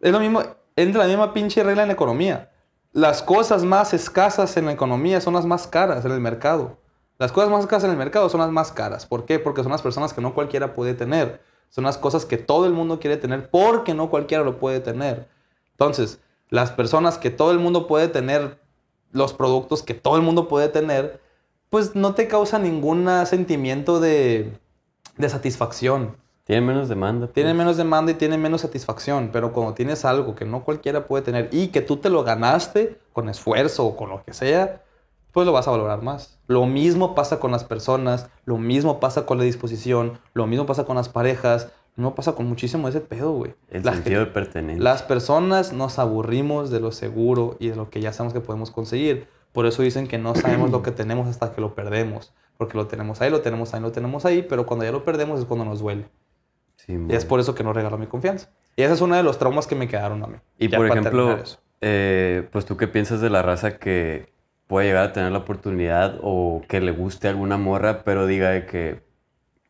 [0.00, 0.42] es lo mismo,
[0.76, 2.50] entra la misma pinche regla en economía.
[2.92, 6.78] las cosas más escasas en la economía son las más caras en el mercado.
[7.18, 9.06] Las cosas más escasas en el mercado son las más caras.
[9.06, 9.38] ¿Por qué?
[9.38, 11.40] Porque son las personas que no cualquiera puede tener.
[11.70, 15.28] Son las cosas que todo el mundo quiere tener porque no cualquiera lo puede tener.
[15.72, 18.58] Entonces, las personas que todo el mundo puede tener,
[19.12, 21.20] los productos que todo el mundo puede tener,
[21.70, 24.52] pues no te causa ningún sentimiento de,
[25.16, 26.16] de satisfacción.
[26.44, 27.26] Tienen menos demanda.
[27.26, 27.34] pues.
[27.34, 31.24] Tienen menos demanda y tienen menos satisfacción, pero cuando tienes algo que no cualquiera puede
[31.24, 34.82] tener y que tú te lo ganaste con esfuerzo o con lo que sea,
[35.34, 36.38] pues lo vas a valorar más.
[36.46, 40.84] Lo mismo pasa con las personas, lo mismo pasa con la disposición, lo mismo pasa
[40.84, 43.54] con las parejas, lo mismo pasa con muchísimo ese pedo, güey.
[43.68, 44.82] El La sentido de pertenencia.
[44.82, 48.70] las personas nos aburrimos de lo seguro y de lo que ya sabemos que podemos
[48.70, 49.26] conseguir.
[49.52, 52.32] Por eso dicen que no sabemos lo que tenemos hasta que lo perdemos.
[52.56, 55.40] Porque lo tenemos ahí, lo tenemos ahí, lo tenemos ahí, pero cuando ya lo perdemos
[55.40, 56.06] es cuando nos duele.
[56.76, 58.50] Sí, Y es por eso que no regalo mi confianza.
[58.76, 60.36] Y ese es uno de los traumas que me quedaron a mí.
[60.58, 61.38] Y por ejemplo,
[61.80, 64.33] eh, pues tú qué piensas de la raza que
[64.74, 68.66] puede llegar a tener la oportunidad o que le guste alguna morra, pero diga de
[68.66, 69.04] que,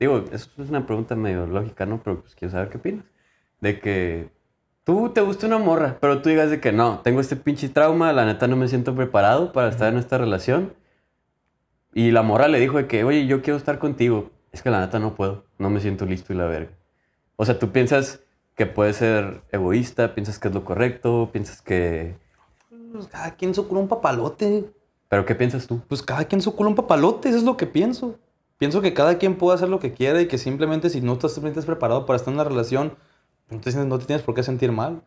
[0.00, 2.02] digo, eso es una pregunta medio lógica, ¿no?
[2.02, 3.04] Pero pues quiero saber qué opinas.
[3.60, 4.30] De que
[4.82, 8.14] tú te gusta una morra, pero tú digas de que no, tengo este pinche trauma,
[8.14, 10.72] la neta no me siento preparado para estar en esta relación.
[11.92, 14.30] Y la morra le dijo de que, oye, yo quiero estar contigo.
[14.52, 16.70] Es que la neta no puedo, no me siento listo y la verga.
[17.36, 18.20] O sea, tú piensas
[18.54, 22.16] que puedes ser egoísta, piensas que es lo correcto, piensas que...
[22.90, 24.72] Pues cada quien su un papalote.
[25.14, 25.80] ¿Pero qué piensas tú?
[25.86, 27.28] Pues cada quien su culo un papalote.
[27.28, 28.18] Eso es lo que pienso.
[28.58, 31.66] Pienso que cada quien puede hacer lo que quiera y que simplemente si no sientes
[31.66, 32.96] preparado para estar en una relación,
[33.48, 35.02] no te, no te tienes por qué sentir mal.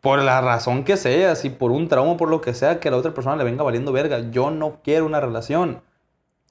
[0.00, 2.92] Por la razón que sea, si por un trauma, por lo que sea, que a
[2.92, 4.20] la otra persona le venga valiendo verga.
[4.30, 5.82] Yo no quiero una relación.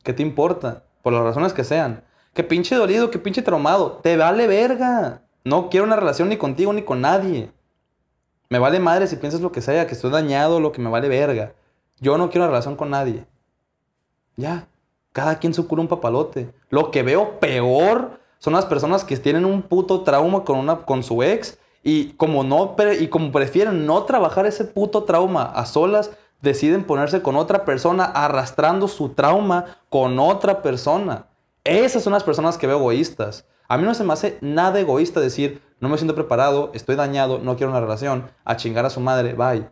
[0.04, 0.84] ¿Qué te importa?
[1.02, 2.04] Por las razones que sean.
[2.36, 3.94] Que pinche dolido, que pinche traumado.
[4.04, 5.24] Te vale verga.
[5.44, 7.52] No quiero una relación ni contigo ni con nadie.
[8.52, 11.10] Me vale madre si piensas lo que sea, que estoy dañado, lo que me vale
[11.10, 11.54] verga.
[12.00, 13.26] Yo no quiero una relación con nadie.
[14.36, 14.68] Ya.
[15.14, 16.54] Cada quien su culo un papalote.
[16.70, 21.04] Lo que veo peor son las personas que tienen un puto trauma con, una, con
[21.04, 26.12] su ex y como, no, y como prefieren no trabajar ese puto trauma a solas,
[26.42, 31.28] deciden ponerse con otra persona arrastrando su trauma con otra persona.
[31.64, 33.46] Esas son las personas que veo egoístas.
[33.68, 37.40] A mí no se me hace nada egoísta decir, no me siento preparado, estoy dañado,
[37.40, 39.68] no quiero una relación, a chingar a su madre, bye.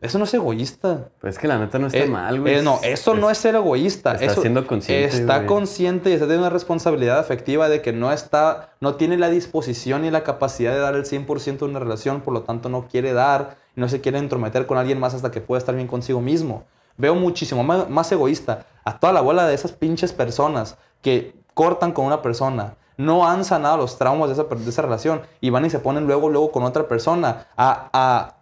[0.00, 1.08] Eso no es egoísta.
[1.20, 2.54] Pues es que la neta no está Eh, mal, güey.
[2.54, 4.12] eh, no, eso no es ser egoísta.
[4.12, 5.46] está eso siendo consciente, Está güey.
[5.48, 10.02] consciente y está teniendo una responsabilidad afectiva de que no está, no tiene la disposición
[10.02, 13.12] ni la capacidad de dar el 100% de una relación, por lo tanto no quiere
[13.12, 16.20] dar, y no se quiere entrometer con alguien más hasta que pueda estar bien consigo
[16.20, 16.62] mismo.
[16.96, 21.90] Veo muchísimo más, más egoísta a toda la bola de esas pinches personas que cortan
[21.92, 25.64] con una persona, no han sanado los traumas de esa, de esa relación y van
[25.64, 28.34] y se ponen luego, luego con otra persona a, a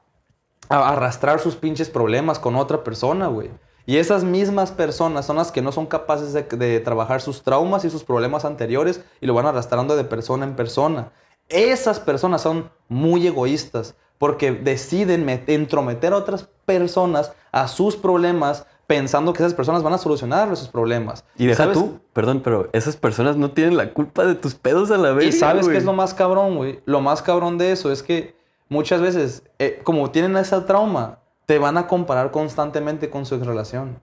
[0.68, 3.50] a arrastrar sus pinches problemas con otra persona, güey.
[3.88, 7.85] Y esas mismas personas son las que no son capaces de, de trabajar sus traumas
[7.85, 11.12] y sus problemas anteriores y lo van arrastrando de persona en persona.
[11.48, 18.66] Esas personas son muy egoístas porque deciden met- entrometer a otras personas a sus problemas
[18.88, 21.24] pensando que esas personas van a solucionar esos problemas.
[21.37, 21.79] Y deja ¿Sabes?
[21.79, 25.35] tú, perdón, pero esas personas no tienen la culpa de tus pedos a la vez.
[25.35, 26.81] Y sabes qué es lo más cabrón, güey.
[26.87, 28.36] Lo más cabrón de eso es que
[28.68, 34.00] muchas veces, eh, como tienen ese trauma, te van a comparar constantemente con su relación.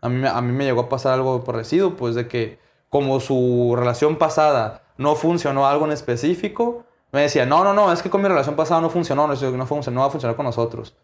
[0.00, 2.58] A mí, a mí me llegó a pasar algo parecido, pues de que
[2.90, 8.02] como su relación pasada no funcionó algo en específico, me decía, no, no, no, es
[8.02, 10.46] que con mi relación pasada no funcionó, no, no, funcionó, no va a funcionar con
[10.46, 10.94] nosotros.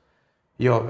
[0.59, 0.85] Y yo,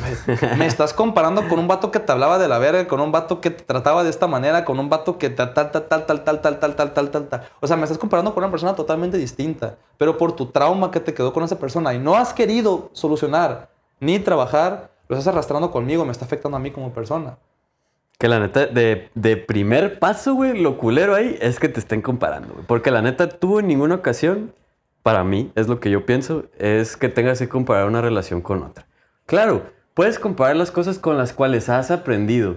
[0.58, 3.40] me, estás comparando con un vato que te hablaba de la verga, con un vato
[3.40, 6.22] que te trataba de esta manera, con un vato que tal, tal, tal, tal, tal,
[6.24, 7.42] tal, tal, tal, tal, tal, tal.
[7.60, 11.00] O sea, me estás comparando con una persona totalmente distinta, pero por tu trauma que
[11.00, 13.68] te quedó con esa persona y no has querido solucionar
[14.00, 17.38] ni trabajar, lo estás arrastrando conmigo, me está afectando a mí como persona.
[18.18, 22.02] Que la neta, de, de primer paso, güey, lo culero ahí es que te estén
[22.02, 22.66] comparando, güey.
[22.66, 24.52] Porque la neta, tú en ninguna ocasión,
[25.02, 28.62] para mí, es lo que yo pienso, es que tengas que comparar una relación con
[28.62, 28.86] otra.
[29.26, 29.62] Claro,
[29.94, 32.56] puedes comparar las cosas con las cuales has aprendido,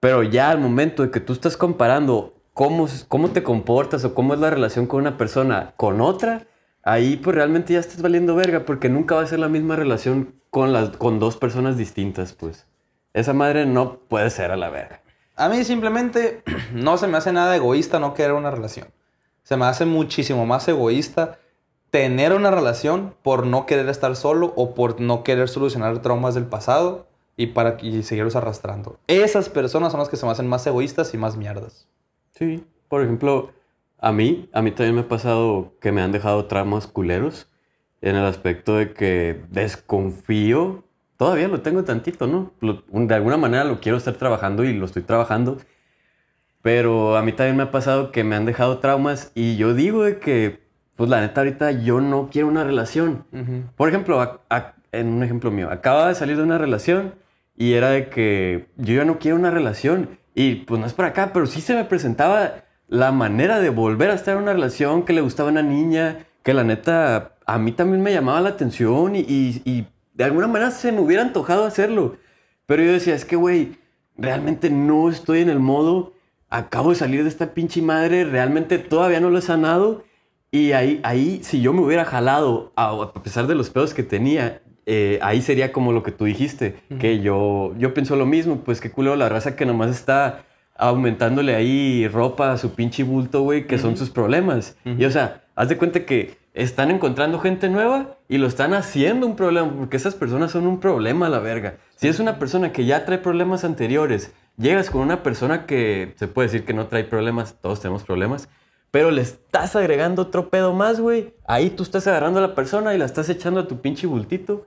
[0.00, 4.34] pero ya al momento de que tú estás comparando cómo, cómo te comportas o cómo
[4.34, 6.46] es la relación con una persona con otra,
[6.82, 10.34] ahí pues realmente ya estás valiendo verga, porque nunca va a ser la misma relación
[10.50, 12.66] con, las, con dos personas distintas, pues.
[13.12, 15.00] Esa madre no puede ser a la verga.
[15.36, 18.88] A mí simplemente no se me hace nada egoísta no querer una relación.
[19.42, 21.38] Se me hace muchísimo más egoísta
[21.96, 26.44] tener una relación por no querer estar solo o por no querer solucionar traumas del
[26.44, 27.06] pasado
[27.38, 28.98] y para y seguirlos arrastrando.
[29.06, 31.88] Esas personas son las que se me hacen más egoístas y más mierdas.
[32.32, 33.50] Sí, por ejemplo,
[33.98, 37.48] a mí, a mí también me ha pasado que me han dejado traumas culeros
[38.02, 40.84] en el aspecto de que desconfío
[41.16, 42.52] todavía lo tengo tantito, ¿no?
[42.60, 45.56] De alguna manera lo quiero estar trabajando y lo estoy trabajando.
[46.60, 50.02] Pero a mí también me ha pasado que me han dejado traumas y yo digo
[50.02, 50.65] de que,
[50.96, 53.24] pues la neta, ahorita yo no quiero una relación.
[53.76, 57.14] Por ejemplo, a- a- en un ejemplo mío, acaba de salir de una relación
[57.56, 60.18] y era de que yo ya no quiero una relación.
[60.34, 62.54] Y pues no es por acá, pero sí se me presentaba
[62.88, 66.26] la manera de volver a estar en una relación que le gustaba a una niña,
[66.42, 70.46] que la neta a mí también me llamaba la atención y, y- y de alguna
[70.46, 72.16] manera se me hubiera antojado hacerlo.
[72.66, 73.76] Pero yo decía, es que, güey,
[74.16, 76.14] realmente no estoy en el modo,
[76.48, 80.04] acabo de salir de esta pinche madre, realmente todavía no lo he sanado.
[80.56, 84.02] Y ahí, ahí si yo me hubiera jalado, a, a pesar de los pedos que
[84.02, 88.60] tenía, eh, ahí sería como lo que tú dijiste, que yo, yo pienso lo mismo,
[88.64, 90.44] pues qué culo la raza que nomás está
[90.78, 94.78] aumentándole ahí ropa a su pinche bulto, güey, que son sus problemas.
[94.86, 99.26] Y o sea, haz de cuenta que están encontrando gente nueva y lo están haciendo
[99.26, 101.74] un problema, porque esas personas son un problema a la verga.
[101.96, 106.28] Si es una persona que ya trae problemas anteriores, llegas con una persona que se
[106.28, 108.48] puede decir que no trae problemas, todos tenemos problemas,
[108.96, 111.34] pero le estás agregando otro pedo más, güey.
[111.46, 114.64] Ahí tú estás agarrando a la persona y la estás echando a tu pinche bultito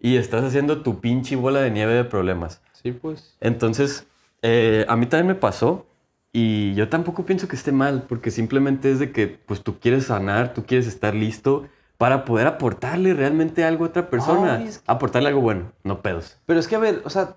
[0.00, 2.62] y estás haciendo tu pinche bola de nieve de problemas.
[2.72, 3.36] Sí, pues.
[3.38, 4.06] Entonces,
[4.40, 5.84] eh, a mí también me pasó
[6.32, 10.06] y yo tampoco pienso que esté mal, porque simplemente es de que pues tú quieres
[10.06, 14.54] sanar, tú quieres estar listo para poder aportarle realmente algo a otra persona.
[14.56, 16.38] Ay, es que- Aportarle algo bueno, no pedos.
[16.46, 17.36] Pero es que, a ver, o sea,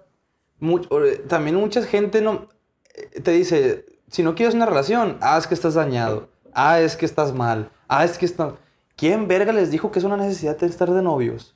[0.59, 2.47] mu- o- también mucha gente no
[2.95, 6.95] eh, te dice, si no quieres una relación, ah, es que estás dañado, ah, es
[6.95, 8.55] que estás mal, ah, es que está...
[8.95, 11.55] ¿Quién verga les dijo que es una necesidad estar de novios?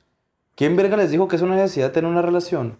[0.54, 2.78] ¿Quién verga les dijo que es una necesidad tener una relación?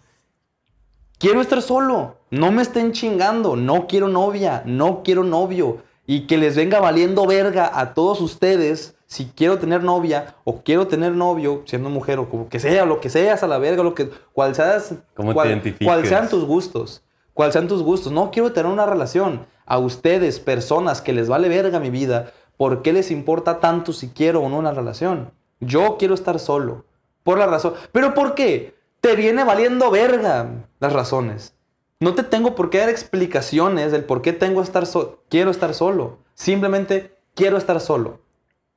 [1.19, 5.83] Quiero estar solo, no me estén chingando, no quiero novia, no quiero novio.
[6.07, 10.87] Y que les venga valiendo verga a todos ustedes si quiero tener novia o quiero
[10.87, 13.93] tener novio, siendo mujer o como que sea, lo que seas a la verga, lo
[13.93, 15.87] que, cual seas, ¿Cómo te cual, identifiques?
[15.87, 18.11] cual sean tus gustos, cual sean tus gustos.
[18.11, 19.45] No quiero tener una relación.
[19.65, 24.09] A ustedes, personas que les vale verga mi vida, ¿por qué les importa tanto si
[24.09, 25.31] quiero o no una relación?
[25.59, 26.85] Yo quiero estar solo.
[27.23, 27.73] Por la razón.
[27.91, 28.75] ¿Pero por qué?
[29.01, 30.47] Te viene valiendo verga
[30.79, 31.55] las razones.
[31.99, 35.73] No te tengo por qué dar explicaciones del por qué tengo estar so- quiero estar
[35.73, 36.19] solo.
[36.33, 38.19] Simplemente quiero estar solo.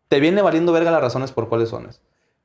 [0.09, 1.89] Te viene valiendo verga las razones por cuáles son.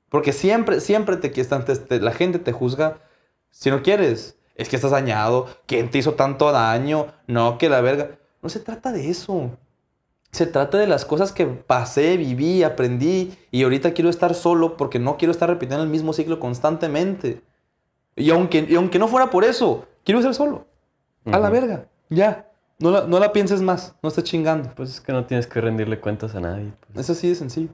[0.10, 2.98] Porque siempre, siempre te, te- la gente te juzga
[3.52, 4.38] si no quieres.
[4.56, 5.48] Es que estás dañado.
[5.66, 7.08] ¿Quién te hizo tanto daño?
[7.28, 8.20] No, que la verga.
[8.44, 9.52] No se trata de eso.
[10.32, 15.00] Se trata de las cosas que pasé, viví, aprendí y ahorita quiero estar solo porque
[15.00, 17.42] no quiero estar repitiendo el mismo ciclo constantemente.
[18.16, 20.68] Y aunque, y aunque no fuera por eso, quiero ser solo.
[21.26, 21.88] A la verga.
[22.10, 22.50] Ya.
[22.80, 23.96] No la, no la pienses más.
[24.04, 24.72] No estés chingando.
[24.76, 26.74] Pues es que no tienes que rendirle cuentas a nadie.
[26.80, 27.00] pues.
[27.10, 27.70] Es así de sencillo.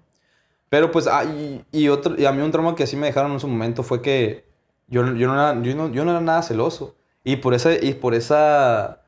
[0.70, 3.32] Pero pues, ah, y, y otro, y a mí un trauma que así me dejaron
[3.32, 4.46] en su momento fue que
[4.88, 6.96] yo, yo, no, era, yo, no, yo no era nada celoso.
[7.24, 9.02] Y por esa, y por esa,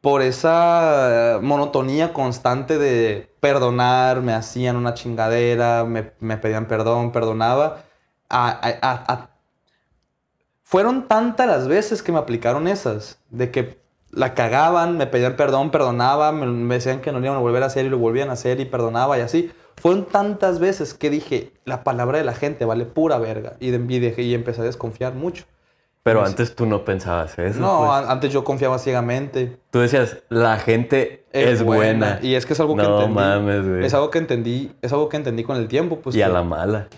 [0.00, 7.84] por esa monotonía constante de perdonar, me hacían una chingadera, me, pedían perdón, perdonaba.
[10.62, 15.70] fueron tantas las veces que me aplicaron esas, de que la cagaban, me pedían perdón,
[15.70, 18.32] perdonaba, me, decían que no lo iban a volver a hacer y lo volvían a
[18.32, 19.52] hacer y perdonaba y así.
[19.76, 23.56] Fueron tantas veces que dije, la palabra de la gente vale pura verga.
[23.60, 25.44] Y, de, y, dejé- y empecé a desconfiar mucho.
[26.14, 27.58] Pero antes tú no pensabas eso.
[27.60, 27.90] no, pues.
[27.90, 29.58] an- antes yo confiaba ciegamente.
[29.70, 32.18] Tú decías, la gente es, buena.
[32.22, 33.14] Y es que es algo que No entendí.
[33.14, 33.84] mames, güey.
[33.84, 36.00] Es algo que entendí, es algo que entendí con el tiempo.
[36.00, 36.88] Pues, y a la mala.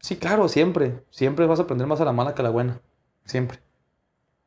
[0.00, 1.02] Sí, claro, siempre.
[1.10, 2.80] Siempre vas a aprender más a la mala que a la buena.
[3.24, 3.58] Siempre.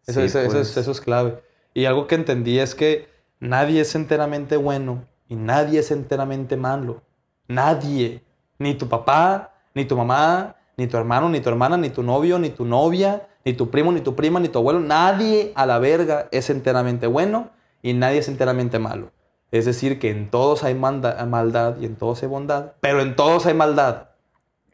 [0.08, 0.70] Eso, Sí, eso- eso pues.
[0.72, 1.42] es, eso es clave.
[1.74, 3.08] Y algo que entendí es que
[3.40, 7.02] nadie es enteramente bueno y nadie es enteramente malo.
[7.48, 8.24] Nadie.
[8.60, 12.40] Ni tu papá, ni tu mamá, ni tu hermano, ni tu hermana, ni tu novio,
[12.40, 14.80] ni tu novia, ni tu primo, ni tu prima, ni tu abuelo.
[14.80, 17.50] Nadie a la verga es enteramente bueno
[17.82, 19.12] y nadie es enteramente malo.
[19.52, 23.16] Es decir, que en todos hay manda- maldad y en todos hay bondad, pero en
[23.16, 24.08] todos hay maldad.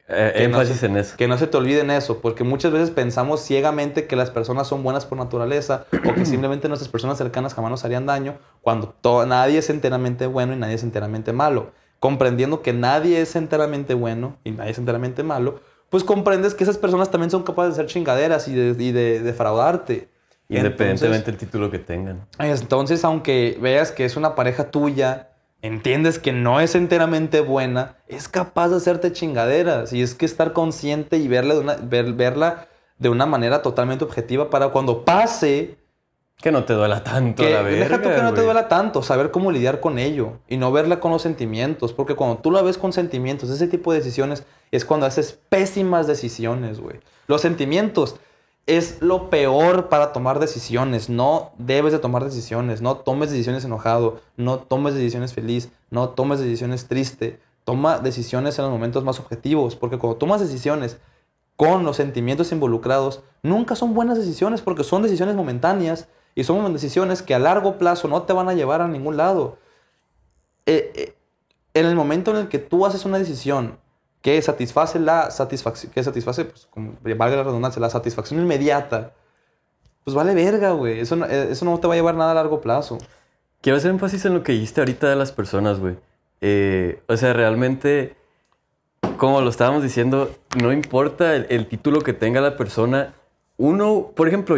[0.10, 1.18] Eh, no énfasis se- en eso.
[1.18, 4.82] Que no se te olviden eso, porque muchas veces pensamos ciegamente que las personas son
[4.84, 9.26] buenas por naturaleza o que simplemente nuestras personas cercanas jamás nos harían daño, cuando to-
[9.26, 11.72] nadie es enteramente bueno y nadie es enteramente malo.
[12.00, 16.78] Comprendiendo que nadie es enteramente bueno y nadie es enteramente malo, pues comprendes que esas
[16.78, 20.10] personas también son capaces de hacer chingaderas y de, y de defraudarte.
[20.50, 22.26] Independientemente del título que tengan.
[22.40, 25.30] Entonces, aunque veas que es una pareja tuya,
[25.62, 29.92] entiendes que no es enteramente buena, es capaz de hacerte chingaderas.
[29.92, 34.06] Y es que estar consciente y verla de una, ver- verla de una manera totalmente
[34.06, 35.78] objetiva para cuando pase,
[36.42, 39.02] Que no te duela tanto que, la verga, deja tú que no te duela tanto,
[39.02, 42.62] saber cómo lidiar con ello y no verla con los sentimientos, porque cuando tú la
[42.62, 47.00] ves con sentimientos, ese tipo de decisiones es cuando haces pésimas decisiones, güey.
[47.26, 48.18] Los sentimientos
[48.68, 54.22] es lo peor para tomar decisiones, no debes de tomar decisiones, no tomes decisiones enojado,
[54.36, 59.76] no tomes decisiones feliz, no tomes decisiones triste, toma decisiones en los momentos más objetivos,
[59.76, 60.98] porque cuando tomas decisiones
[61.56, 67.24] con los sentimientos involucrados, nunca son buenas decisiones porque son decisiones momentáneas y son decisiones
[67.24, 69.58] que a largo plazo no te van a llevar a ningún lado.
[70.68, 71.14] Eh, eh,
[71.74, 73.80] en el momento en el que tú haces una decisión
[74.22, 79.14] que satisface la satisfacción, que satisface, pues, como valga la redundancia, la satisfacción inmediata,
[80.04, 81.00] pues vale verga, güey.
[81.00, 83.00] Eso, no- eh, eso no te va a llevar nada a largo plazo.
[83.62, 85.98] Quiero hacer énfasis en lo que dijiste ahorita de las personas, güey.
[86.42, 88.16] Eh, o sea, realmente,
[89.18, 90.30] como lo estábamos diciendo,
[90.62, 93.16] no importa el, el título que tenga la persona.
[93.58, 94.56] Uno, por ejemplo,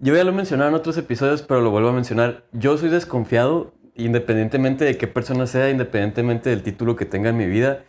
[0.00, 2.44] yo ya lo he mencionado en otros episodios, pero lo vuelvo a mencionar.
[2.52, 7.46] Yo soy desconfiado, independientemente de qué persona sea, independientemente del título que tenga en mi
[7.46, 7.84] vida.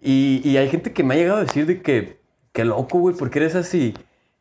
[0.00, 2.20] Y, y hay gente que me ha llegado a decir de que,
[2.52, 3.94] qué loco, güey, ¿por qué eres así?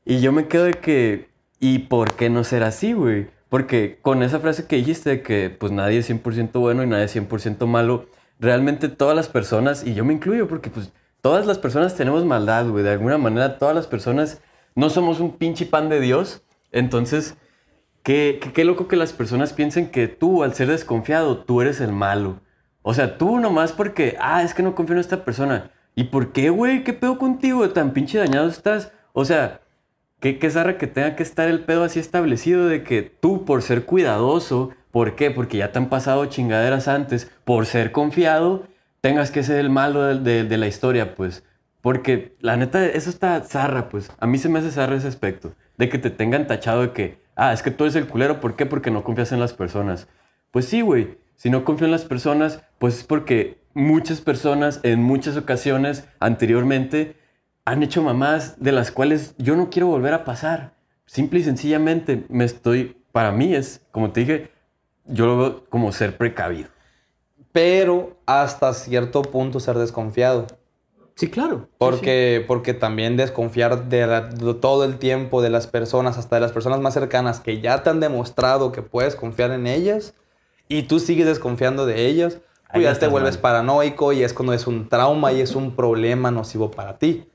[0.06, 3.28] Y yo me quedo de que, ¿y por qué no ser así, güey?
[3.50, 7.06] Porque con esa frase que dijiste de que pues nadie es 100% bueno y nadie
[7.06, 8.06] es 100% malo,
[8.40, 12.68] realmente todas las personas, y yo me incluyo porque pues todas las personas tenemos maldad,
[12.68, 12.84] güey.
[12.84, 14.42] De alguna manera todas las personas
[14.76, 16.44] no somos un pinche pan de Dios.
[16.72, 17.38] Entonces,
[18.04, 22.40] qué, loco que las personas piensen que tú, al ser desconfiado, tú eres el malo.
[22.82, 25.72] O sea, tú nomás porque, ah, es que no confío en esta persona.
[25.96, 26.84] ¿Y por qué, güey?
[26.84, 27.70] ¿Qué pedo contigo?
[27.70, 28.92] ¿Tan pinche dañado estás?
[29.14, 29.62] O sea,
[30.20, 33.62] qué, qué zarra que tenga que estar el pedo así establecido de que tú, por
[33.62, 35.32] ser cuidadoso, ¿por qué?
[35.32, 38.68] Porque ya te han pasado chingaderas antes, por ser confiado,
[39.02, 41.44] tengas que ser el malo de- de la historia, pues.
[41.82, 44.12] Porque la neta, eso está zarra, pues.
[44.20, 45.54] A mí se me hace zarra ese aspecto.
[45.78, 48.56] De que te tengan tachado de que, ah, es que tú eres el culero, ¿por
[48.56, 48.66] qué?
[48.66, 50.08] Porque no confías en las personas.
[50.52, 51.18] Pues sí, güey.
[51.36, 57.16] Si no confío en las personas, pues es porque muchas personas en muchas ocasiones anteriormente
[57.64, 60.74] han hecho mamás de las cuales yo no quiero volver a pasar.
[61.06, 64.52] Simple y sencillamente me estoy, para mí es, como te dije,
[65.06, 66.70] yo lo veo como ser precavido.
[67.52, 70.48] Pero hasta cierto punto ser desconfiado.
[71.18, 71.68] Sí, claro.
[71.80, 76.42] Porque, porque también desconfiar de, la- de todo el tiempo de las personas, hasta de
[76.42, 80.14] las personas más cercanas que ya te han demostrado que puedes confiar en ellas
[80.68, 82.40] y tú sigues desconfiando de ellas,
[82.72, 83.42] pues ya te vuelves mal.
[83.42, 87.28] paranoico y es cuando es un trauma y es un problema nocivo para ti.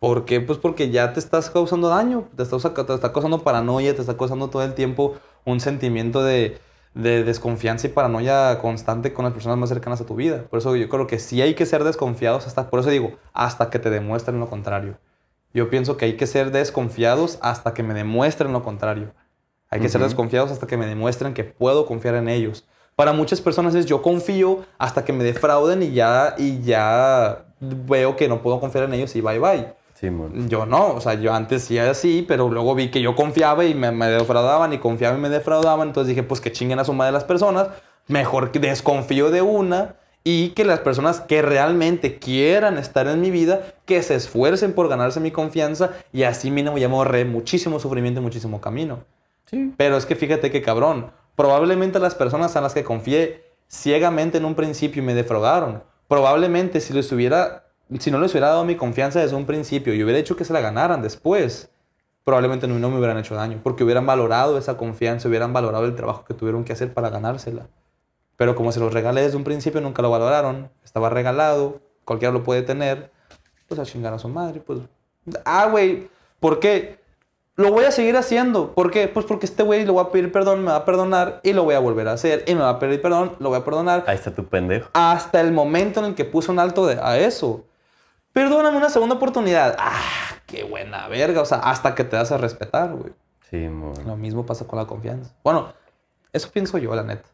[0.00, 0.40] ¿Por qué?
[0.40, 4.16] Pues porque ya te estás causando daño, te, estás, te está causando paranoia, te está
[4.16, 6.58] causando todo el tiempo un sentimiento de,
[6.94, 10.44] de desconfianza y paranoia constante con las personas más cercanas a tu vida.
[10.50, 13.70] Por eso yo creo que sí hay que ser desconfiados, hasta, por eso digo, hasta
[13.70, 14.98] que te demuestren lo contrario.
[15.52, 19.12] Yo pienso que hay que ser desconfiados hasta que me demuestren lo contrario.
[19.68, 22.66] Hay que ser desconfiados hasta que me demuestren que puedo confiar en ellos.
[22.96, 28.16] Para muchas personas es yo confío hasta que me defrauden y ya, y ya veo
[28.16, 29.79] que no puedo confiar en ellos y bye bye.
[30.48, 33.64] Yo no, o sea, yo antes sí era así, pero luego vi que yo confiaba
[33.64, 36.84] y me, me defraudaban y confiaba y me defraudaban, entonces dije, pues que chinguen a
[36.84, 37.68] su madre las personas,
[38.08, 43.30] mejor que desconfío de una y que las personas que realmente quieran estar en mi
[43.30, 47.80] vida, que se esfuercen por ganarse mi confianza y así mínimo ya me ahorré muchísimo
[47.80, 49.04] sufrimiento y muchísimo camino.
[49.46, 49.72] Sí.
[49.76, 54.44] Pero es que fíjate que cabrón, probablemente las personas a las que confié ciegamente en
[54.44, 57.64] un principio y me defraudaron, probablemente si les hubiera,
[57.98, 60.52] si no les hubiera dado mi confianza desde un principio y hubiera hecho que se
[60.52, 61.70] la ganaran después,
[62.24, 65.96] probablemente no, no me hubieran hecho daño, porque hubieran valorado esa confianza, hubieran valorado el
[65.96, 67.66] trabajo que tuvieron que hacer para ganársela.
[68.36, 72.42] Pero como se los regalé desde un principio, nunca lo valoraron, estaba regalado, cualquiera lo
[72.42, 73.10] puede tener,
[73.68, 74.80] pues a chingar a su madre, pues...
[75.44, 76.08] Ah, güey,
[76.40, 76.98] ¿por qué?
[77.56, 78.72] Lo voy a seguir haciendo.
[78.72, 79.06] ¿Por qué?
[79.08, 81.64] Pues porque este güey le voy a pedir perdón, me va a perdonar y lo
[81.64, 82.44] voy a volver a hacer.
[82.46, 84.04] Y me va a pedir perdón, lo voy a perdonar.
[84.06, 84.88] Ahí está tu pendejo.
[84.94, 87.64] Hasta el momento en el que puse un alto de- a eso.
[88.32, 89.76] Perdóname una segunda oportunidad.
[89.78, 90.00] Ah,
[90.46, 91.42] qué buena verga.
[91.42, 93.12] O sea, hasta que te das a respetar, güey.
[93.50, 93.94] Simón.
[94.06, 95.32] Lo mismo pasa con la confianza.
[95.42, 95.72] Bueno,
[96.32, 97.28] eso pienso yo, la neta.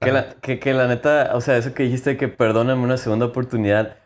[0.00, 0.34] La Que la, neta.
[0.40, 3.96] que, que la neta, o sea, eso que dijiste que perdóname una segunda oportunidad,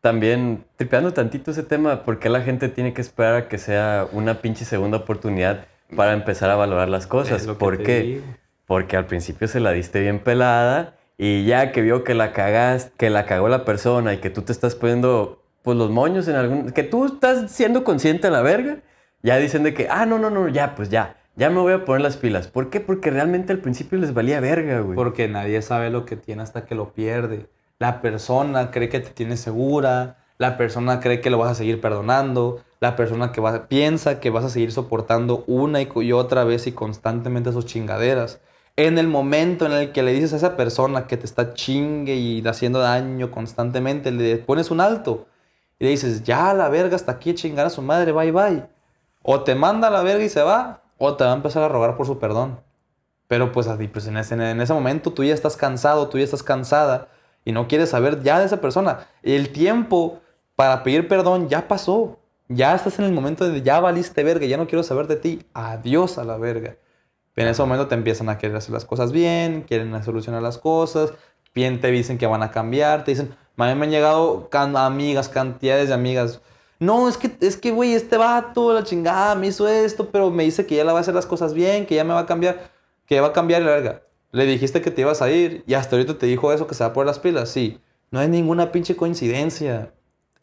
[0.00, 4.06] también tripeando tantito ese tema, ¿por qué la gente tiene que esperar a que sea
[4.12, 5.64] una pinche segunda oportunidad
[5.96, 7.46] para empezar a valorar las cosas?
[7.46, 8.00] ¿Por qué?
[8.00, 8.24] digo.
[8.66, 12.90] Porque al principio se la diste bien pelada y ya que vio que la cagas,
[12.96, 16.36] que la cagó la persona y que tú te estás poniendo pues los moños en
[16.36, 18.82] algún que tú estás siendo consciente a la verga,
[19.24, 21.84] ya dicen de que, ah, no, no, no, ya, pues ya, ya me voy a
[21.84, 22.46] poner las pilas.
[22.46, 22.78] ¿Por qué?
[22.78, 24.94] Porque realmente al principio les valía verga, güey.
[24.94, 27.48] Porque nadie sabe lo que tiene hasta que lo pierde.
[27.80, 30.18] La persona cree que te tiene segura.
[30.38, 32.62] La persona cree que lo vas a seguir perdonando.
[32.78, 36.72] la persona que va, piensa que vas a seguir soportando una y, otra vez y
[36.72, 38.40] constantemente sus chingaderas.
[38.76, 42.14] En el momento en el que le dices a esa persona que te está chingue
[42.14, 45.26] y haciendo daño constantemente, le pones un alto
[45.78, 48.66] y le dices, ya la verga, hasta aquí chingar a su madre, bye bye.
[49.22, 51.68] O te manda a la verga y se va, o te va a empezar a
[51.68, 52.60] rogar por su perdón.
[53.28, 56.42] Pero pues, pues en, ese, en ese momento tú ya estás cansado, tú ya estás
[56.42, 57.08] cansada
[57.44, 59.08] y no quieres saber ya de esa persona.
[59.22, 60.20] El tiempo
[60.54, 62.18] para pedir perdón ya pasó.
[62.48, 65.44] Ya estás en el momento de ya valiste verga, ya no quiero saber de ti.
[65.52, 66.76] Adiós a la verga.
[67.34, 71.12] En ese momento te empiezan a querer hacer las cosas bien, quieren solucionar las cosas,
[71.54, 75.28] bien te dicen que van a cambiar, te dicen, a me han llegado can- amigas,
[75.28, 76.40] cantidades de amigas.
[76.78, 80.44] No, es que, es que, güey, este vato, la chingada, me hizo esto, pero me
[80.44, 82.26] dice que ya la va a hacer las cosas bien, que ya me va a
[82.26, 82.70] cambiar,
[83.06, 84.02] que va a cambiar la verga.
[84.32, 86.84] Le dijiste que te ibas a ir y hasta ahorita te dijo eso, que se
[86.84, 87.48] va por las pilas.
[87.48, 87.80] Sí,
[88.10, 89.92] no hay ninguna pinche coincidencia.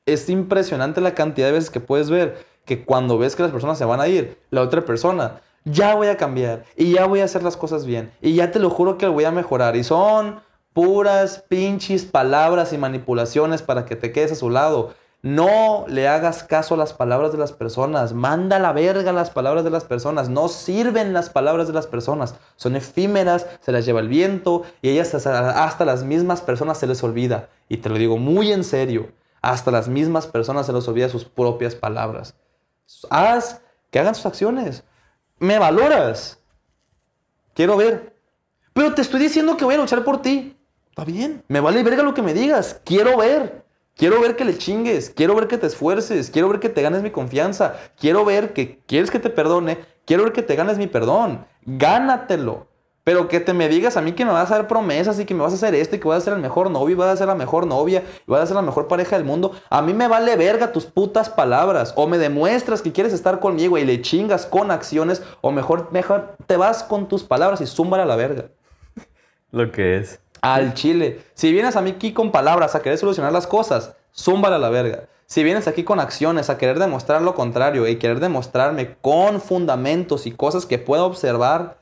[0.07, 3.78] Es impresionante la cantidad de veces que puedes ver que cuando ves que las personas
[3.78, 7.26] se van a ir, la otra persona, ya voy a cambiar y ya voy a
[7.26, 9.76] hacer las cosas bien y ya te lo juro que voy a mejorar.
[9.76, 10.41] Y son
[10.74, 14.93] puras pinches palabras y manipulaciones para que te quedes a su lado.
[15.24, 18.13] No le hagas caso a las palabras de las personas.
[18.13, 20.28] Manda la verga las palabras de las personas.
[20.28, 22.36] No sirven las palabras de las personas.
[22.57, 27.01] Son efímeras, se las lleva el viento y ellas hasta las mismas personas se les
[27.03, 27.47] olvida.
[27.69, 29.13] Y te lo digo muy en serio.
[29.41, 32.36] Hasta las mismas personas se les olvida sus propias palabras.
[33.09, 33.61] Haz
[33.91, 34.84] que hagan sus acciones.
[35.39, 36.38] ¿Me valoras?
[37.53, 38.13] Quiero ver.
[38.74, 40.53] Pero te estoy diciendo que voy a luchar por ti.
[40.94, 41.44] Está bien.
[41.48, 42.80] Me vale verga lo que me digas.
[42.86, 43.66] Quiero ver.
[43.96, 45.10] Quiero ver que le chingues.
[45.10, 46.30] Quiero ver que te esfuerces.
[46.30, 47.78] Quiero ver que te ganes mi confianza.
[48.00, 49.80] Quiero ver que quieres que te perdone.
[50.06, 51.48] Quiero ver que te ganes mi perdón.
[51.66, 52.68] Gánatelo.
[53.04, 55.34] Pero que te me digas a mí que me vas a dar promesas y que
[55.34, 57.10] me vas a hacer esto y que vas a ser el mejor novio y vas
[57.10, 59.54] a ser la mejor novia y vas a ser la mejor pareja del mundo.
[59.72, 61.94] A mí me vale verga tus putas palabras.
[61.96, 65.24] O me demuestras que quieres estar conmigo y le chingas con acciones.
[65.41, 68.50] O mejor, mejor te vas con tus palabras y zúmbala a la verga.
[69.50, 70.22] Lo que es.
[70.44, 71.22] Al chile.
[71.36, 74.70] Si vienes a mí aquí con palabras a querer solucionar las cosas, zúmbala a la
[74.70, 75.06] verga.
[75.26, 80.28] Si vienes aquí con acciones a querer demostrar lo contrario y querer demostrarme con fundamentos
[80.28, 81.78] y cosas que puedo observar,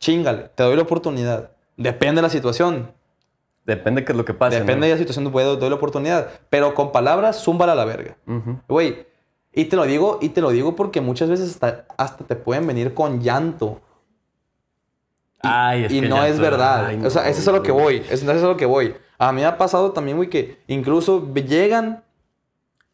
[0.00, 1.52] chingale, te doy la oportunidad.
[1.76, 2.92] Depende de la situación.
[3.64, 4.58] Depende qué es lo que pase.
[4.58, 4.86] Depende ¿no?
[4.86, 6.28] de la situación, te doy doy la oportunidad.
[6.50, 8.16] Pero con palabras, zúmbala a la verga.
[8.66, 9.06] Güey,
[9.52, 12.66] y te lo digo, y te lo digo porque muchas veces hasta, hasta te pueden
[12.66, 13.80] venir con llanto.
[15.40, 16.86] Ay, es y que no es verdad.
[16.86, 18.02] Ay, o sea, no, eso es a lo que voy.
[18.10, 18.94] Eso es a lo que voy.
[19.18, 22.02] A mí me ha pasado también, güey, que incluso llegan.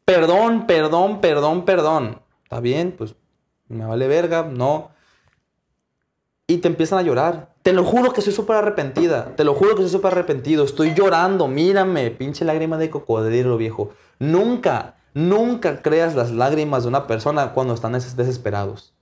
[0.04, 2.20] Perdón, perdón, perdón, perdón.
[2.42, 3.14] Está bien, pues
[3.68, 4.90] me vale verga, no.
[6.46, 7.54] Y te empiezan a llorar.
[7.62, 9.34] Te lo juro que soy súper arrepentida.
[9.36, 10.64] Te lo juro que soy súper arrepentido.
[10.64, 11.48] Estoy llorando.
[11.48, 13.92] Mírame, pinche lágrima de cocodrilo, viejo.
[14.18, 18.92] Nunca, nunca creas las lágrimas de una persona cuando están des- desesperados.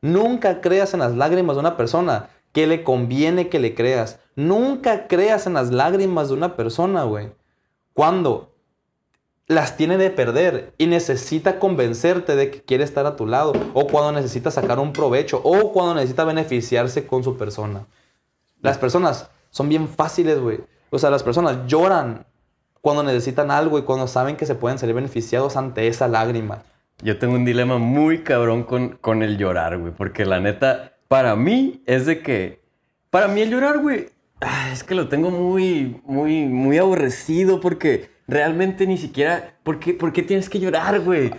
[0.00, 4.18] Nunca creas en las lágrimas de una persona que le conviene que le creas.
[4.34, 7.28] Nunca creas en las lágrimas de una persona, güey.
[7.92, 8.54] Cuando
[9.46, 13.52] las tiene de perder y necesita convencerte de que quiere estar a tu lado.
[13.74, 15.38] O cuando necesita sacar un provecho.
[15.44, 17.84] O cuando necesita beneficiarse con su persona.
[18.62, 20.60] Las personas son bien fáciles, güey.
[20.88, 22.24] O sea, las personas lloran
[22.80, 26.62] cuando necesitan algo y cuando saben que se pueden salir beneficiados ante esa lágrima.
[27.02, 29.92] Yo tengo un dilema muy cabrón con, con el llorar, güey.
[29.92, 32.60] Porque la neta, para mí es de que.
[33.10, 34.06] Para mí el llorar, güey.
[34.40, 39.54] ah, Es que lo tengo muy, muy, muy aborrecido porque realmente ni siquiera.
[39.62, 41.32] ¿Por qué, por qué tienes que llorar, güey?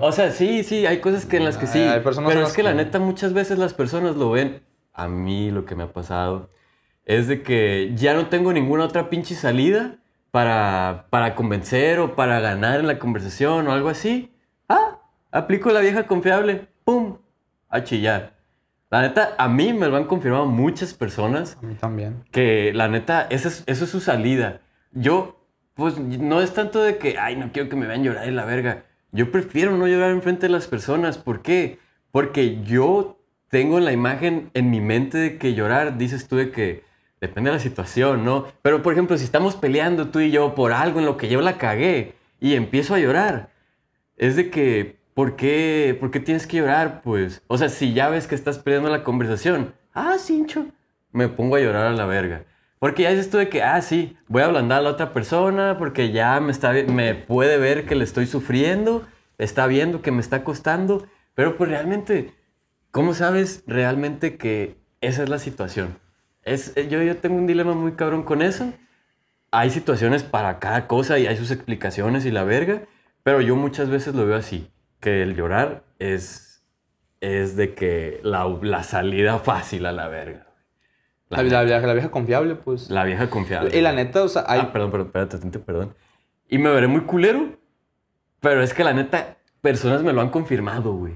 [0.00, 1.78] O sea, sí, sí, hay cosas que en las que sí.
[1.78, 4.62] Hay pero es las que la que- neta, muchas veces las personas lo ven.
[4.92, 6.50] A mí lo que me ha pasado
[7.04, 9.98] es de que ya no tengo ninguna otra pinche salida
[10.32, 14.34] para, para convencer o para ganar en la conversación o algo así.
[14.68, 14.98] Ah,
[15.30, 16.66] aplico la vieja confiable.
[16.84, 17.18] ¡Pum!
[17.68, 18.37] A chillar.
[18.90, 22.24] La neta, a mí me lo han confirmado muchas personas A mí también.
[22.30, 24.60] que la neta, esa es- eso es su salida.
[24.92, 28.32] Yo, pues, no es tanto de que, ay, no quiero que me vean llorar de
[28.32, 28.84] la verga.
[29.12, 31.18] Yo prefiero no llorar enfrente de las personas.
[31.18, 31.78] ¿Por qué?
[32.10, 33.18] Porque yo
[33.48, 36.82] tengo la imagen en mi mente de que llorar, dices tú, de que
[37.20, 38.46] depende de la situación, ¿no?
[38.62, 41.40] Pero, por ejemplo, si estamos peleando tú y yo por algo en lo que yo
[41.40, 43.50] la cagué y empiezo a llorar,
[44.16, 47.02] es de que, ¿por qué, ¿por qué tienes que llorar?
[47.02, 50.66] Pues, o sea, si ya ves que estás perdiendo la conversación, ah, cincho,
[51.10, 52.44] me pongo a llorar a la verga.
[52.78, 55.74] Porque ya es esto de que, ah, sí, voy a ablandar a la otra persona
[55.76, 59.08] porque ya me, está, me puede ver que le estoy sufriendo,
[59.38, 62.32] está viendo que me está costando, pero pues realmente,
[62.92, 65.98] ¿cómo sabes realmente que esa es la situación?
[66.44, 68.72] Es, eh, yo, yo tengo un dilema muy cabrón con eso.
[69.50, 72.82] Hay situaciones para cada cosa y hay sus explicaciones y la verga,
[73.24, 74.70] pero yo muchas veces lo veo así.
[75.00, 76.64] Que el llorar es,
[77.20, 80.46] es de que la, la salida fácil a la verga.
[81.28, 82.88] La, la, vieja, la vieja confiable, pues.
[82.88, 83.76] La vieja confiable.
[83.76, 84.60] Y la neta, o sea, hay...
[84.60, 85.94] Ah, perdón, perdón, tantito, perdón.
[86.48, 87.58] Y me veré muy culero,
[88.40, 91.14] pero es que la neta, personas me lo han confirmado, güey.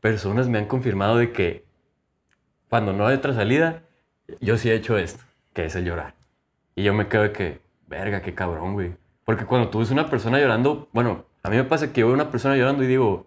[0.00, 1.66] Personas me han confirmado de que
[2.70, 3.82] cuando no hay otra salida,
[4.40, 5.22] yo sí he hecho esto,
[5.52, 6.14] que es el llorar.
[6.74, 8.94] Y yo me quedo de que, verga, qué cabrón, güey.
[9.24, 12.30] Porque cuando tú ves una persona llorando, bueno, a mí me pasa que veo una
[12.30, 13.26] persona llorando y digo,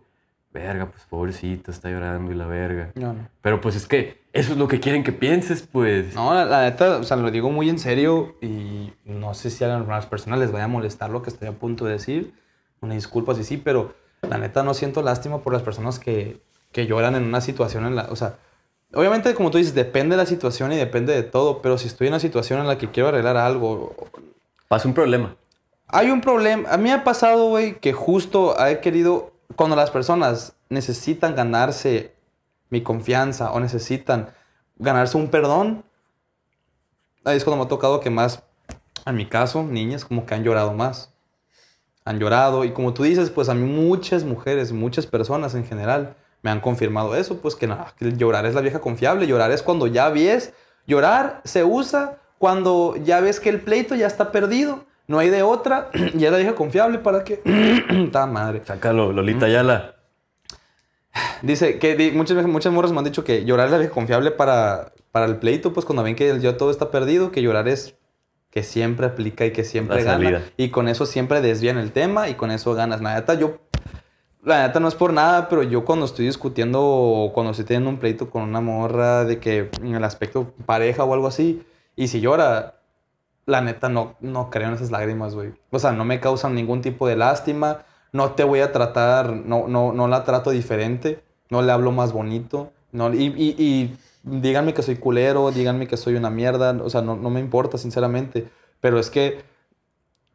[0.52, 2.92] verga, pues pobrecito, está llorando y la verga.
[2.96, 3.28] No, no.
[3.42, 6.14] Pero pues es que eso es lo que quieren que pienses, pues.
[6.14, 9.64] No, la, la neta, o sea, lo digo muy en serio y no sé si
[9.64, 12.34] a las personas les vaya a molestar lo que estoy a punto de decir.
[12.82, 16.42] Una disculpa si sí, pero la neta no siento lástima por las personas que,
[16.72, 18.04] que lloran en una situación en la...
[18.12, 18.38] O sea,
[18.94, 22.08] obviamente como tú dices, depende de la situación y depende de todo, pero si estoy
[22.08, 23.96] en una situación en la que quiero arreglar algo...
[24.68, 25.36] Pasa un problema.
[25.94, 26.72] Hay un problema.
[26.72, 29.32] A mí ha pasado, güey, que justo he querido...
[29.56, 32.16] Cuando las personas necesitan ganarse
[32.72, 34.34] mi confianza o necesitan
[34.78, 35.86] ganarse un perdón,
[37.24, 38.42] ahí es cuando me ha tocado que más,
[39.06, 41.14] en mi caso, niñas como que han llorado más.
[42.06, 46.16] Han llorado y como tú dices, pues a mí muchas mujeres, muchas personas en general
[46.42, 49.62] me han confirmado eso, pues que, nada, que llorar es la vieja confiable, llorar es
[49.62, 50.54] cuando ya ves,
[50.88, 55.44] llorar se usa cuando ya ves que el pleito ya está perdido, no hay de
[55.44, 57.42] otra, ya es la vieja confiable para que...
[58.06, 58.62] Está madre.
[58.66, 59.96] Sácalo, Lolita Yala.
[61.42, 64.32] Dice que di- muchas, muchas morras me han dicho que llorar es la vieja confiable
[64.32, 67.68] para, para el pleito, pues cuando ven que el yo todo está perdido, que llorar
[67.68, 67.96] es
[68.50, 70.24] que siempre aplica y que siempre La gana.
[70.24, 70.42] salida.
[70.58, 73.02] Y con eso siempre desvían el tema y con eso ganas.
[73.02, 73.58] La neta, yo,
[74.44, 77.90] la neta no es por nada, pero yo cuando estoy discutiendo o cuando estoy teniendo
[77.90, 81.64] un pleito con una morra de que en el aspecto pareja o algo así,
[81.96, 82.76] y si llora,
[83.46, 85.54] la neta no, no creo en esas lágrimas, güey.
[85.72, 89.68] O sea, no me causan ningún tipo de lástima, no te voy a tratar, no,
[89.68, 94.74] no, no la trato diferente, no le hablo más bonito, no, y, y, y díganme
[94.74, 98.48] que soy culero, díganme que soy una mierda, o sea, no, no me importa, sinceramente,
[98.80, 99.44] pero es que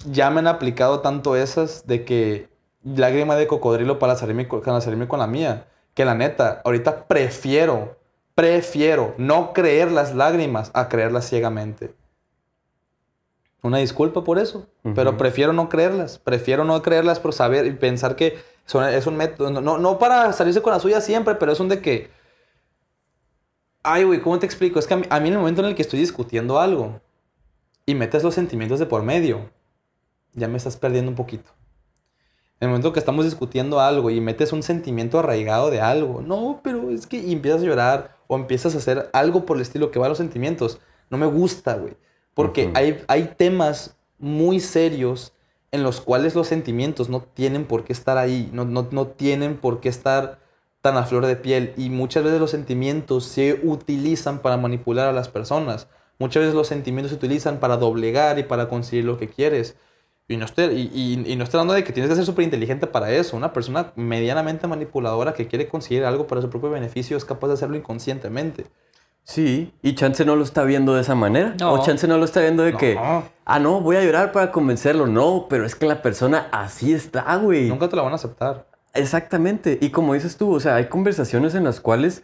[0.04, 2.48] ya me han aplicado tanto esas de que
[2.84, 7.96] lágrima de cocodrilo para salirme, para salirme con la mía, que la neta, ahorita prefiero,
[8.34, 11.94] prefiero no creer las lágrimas a creerlas ciegamente.
[13.62, 16.18] Una disculpa por eso, pero prefiero no creerlas.
[16.18, 19.50] Prefiero no creerlas por saber y pensar que son- es un método.
[19.60, 22.10] No, no, para salirse con la suya siempre, pero es un de que.
[23.82, 24.78] Ay, güey, ¿cómo te explico?
[24.78, 27.00] Es que a mí, a mí en el momento en el que estoy discutiendo algo
[27.86, 29.50] y metes los sentimientos de por medio,
[30.34, 31.50] ya me estás perdiendo un poquito.
[32.60, 36.60] En el momento que estamos discutiendo algo y metes un sentimiento arraigado de algo, no,
[36.62, 39.90] pero es que y empiezas a llorar o empiezas a hacer algo por el estilo
[39.90, 41.96] que va a los sentimientos, no me gusta, güey.
[42.38, 45.32] Porque hay, hay temas muy serios
[45.72, 49.56] en los cuales los sentimientos no tienen por qué estar ahí, no, no, no tienen
[49.58, 50.38] por qué estar
[50.80, 51.74] tan a flor de piel.
[51.76, 55.88] Y muchas veces los sentimientos se utilizan para manipular a las personas.
[56.18, 59.76] Muchas veces los sentimientos se utilizan para doblegar y para conseguir lo que quieres.
[60.28, 60.90] Y no estoy, y,
[61.26, 63.36] y- y no estoy hablando de que tienes que ser súper inteligente para eso.
[63.36, 67.54] Una persona medianamente manipuladora que quiere conseguir algo para su propio beneficio es capaz de
[67.54, 68.66] hacerlo inconscientemente.
[69.28, 71.54] Sí, y Chance no lo está viendo de esa manera.
[71.60, 71.74] No.
[71.74, 72.78] O Chance no lo está viendo de No.
[72.78, 72.96] que,
[73.44, 75.06] ah, no, voy a llorar para convencerlo.
[75.06, 77.68] No, pero es que la persona así está, güey.
[77.68, 78.66] Nunca te la van a aceptar.
[78.94, 79.76] Exactamente.
[79.82, 82.22] Y como dices tú, o sea, hay conversaciones en las cuales,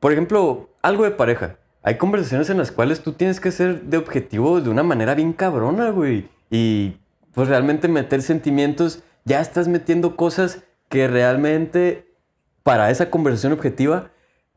[0.00, 1.56] por ejemplo, algo de pareja.
[1.82, 5.32] Hay conversaciones en las cuales tú tienes que ser de objetivo de una manera bien
[5.32, 6.28] cabrona, güey.
[6.50, 6.98] Y
[7.32, 12.06] pues realmente meter sentimientos, ya estás metiendo cosas que realmente
[12.62, 14.10] para esa conversación objetiva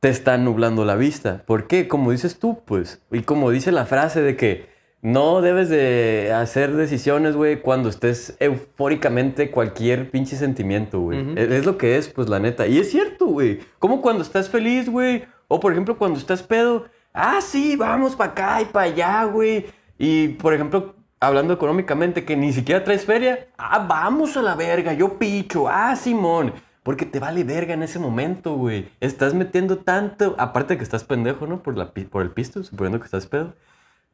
[0.06, 1.42] te están nublando la vista.
[1.48, 1.88] ¿Por qué?
[1.88, 3.02] Como dices tú, pues.
[3.12, 4.70] Y como dice la frase de que
[5.02, 11.34] no debes de hacer decisiones, güey, cuando estés eufóricamente cualquier pinche sentimiento, güey.
[11.36, 12.68] Es, es lo que es, pues, la neta.
[12.68, 13.62] Y es cierto, güey.
[13.80, 15.26] Como cuando estás feliz, güey.
[15.48, 16.86] O, por ejemplo, cuando estás pedo.
[17.12, 19.66] Ah, sí, vamos para acá y para allá, güey.
[19.98, 23.48] Y, por ejemplo, hablando económicamente, que ni siquiera traes feria.
[23.58, 25.68] Ah, vamos a la verga, yo picho.
[25.68, 26.54] Ah, Simón.
[26.86, 28.88] Porque te vale verga en ese momento, güey.
[29.00, 30.36] Estás metiendo tanto.
[30.38, 31.64] Aparte de que estás pendejo, ¿no?
[31.64, 33.56] Por, el pisto, suponiendo que estás pedo.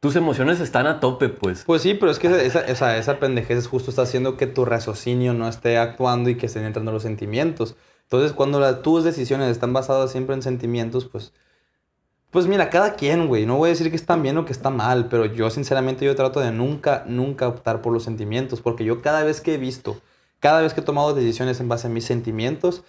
[0.00, 1.64] Tus emociones están a tope, pues.
[1.66, 5.34] Pues sí, pero es que esa, esa, esa pendejez justo está haciendo que tu raciocinio
[5.34, 7.76] no esté actuando y que estén entrando los sentimientos.
[8.04, 11.34] Entonces, cuando la- tus decisiones están basadas siempre en sentimientos, pues...
[12.30, 13.44] Pues mira, cada quien, güey.
[13.44, 16.16] No voy a decir que está bien o que está mal, pero yo sinceramente yo
[16.16, 20.00] trato de nunca, nunca optar por los sentimientos, porque yo cada vez que he visto,
[20.42, 22.82] cada vez que he tomado decisiones en base a mis sentimientos,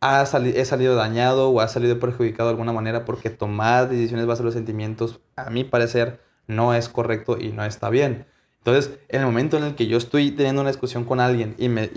[0.00, 4.24] ha sali- he salido dañado o ha salido perjudicado de alguna manera porque tomar decisiones
[4.24, 8.26] en base a los sentimientos, a mi parecer, no es correcto y no está bien.
[8.58, 11.70] Entonces, en el momento en el que yo estoy teniendo una discusión con alguien y
[11.70, 11.90] me...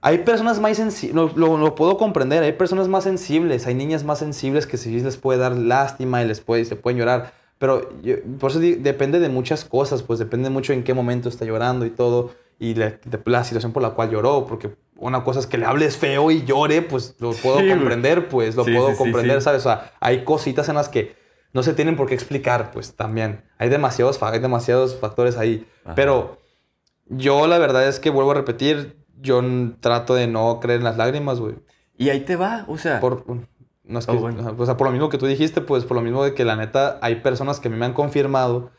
[0.00, 4.66] Hay personas más sensibles, lo, puedo comprender, hay personas más sensibles, hay niñas más sensibles
[4.66, 7.34] que sí les puede dar lástima y les puede, se pueden llorar.
[7.58, 7.90] Pero
[8.38, 11.90] por eso depende de muchas cosas, pues depende mucho en qué momento está llorando y
[11.90, 15.66] todo, y la, la situación por la cual lloró, porque una cosa es que le
[15.66, 19.60] hables feo y llore, pues lo puedo comprender, pues lo puedo comprender, ¿sabes?
[19.60, 21.16] O sea, hay cositas en las que
[21.52, 23.44] no se tienen por qué explicar, pues también.
[23.58, 25.66] Hay demasiados, hay demasiados factores ahí.
[25.94, 26.38] Pero
[27.06, 29.42] yo la verdad es que vuelvo a repetir, yo
[29.80, 31.54] trato de no creer en las lágrimas, güey.
[31.96, 33.00] Y ahí te va, o sea.
[33.00, 33.24] Por,
[33.84, 36.02] no es que, oh, o sea, por lo mismo que tú dijiste, pues por lo
[36.02, 38.70] mismo de que la neta hay personas que a mí me han confirmado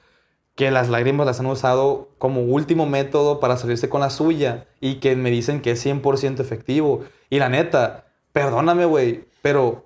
[0.60, 4.96] que las lágrimas las han usado como último método para salirse con la suya y
[4.96, 7.06] que me dicen que es 100% efectivo.
[7.30, 9.86] Y la neta, perdóname, güey, pero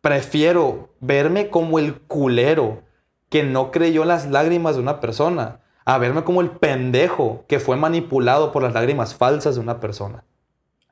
[0.00, 2.82] prefiero verme como el culero
[3.30, 7.76] que no creyó las lágrimas de una persona a verme como el pendejo que fue
[7.76, 10.22] manipulado por las lágrimas falsas de una persona.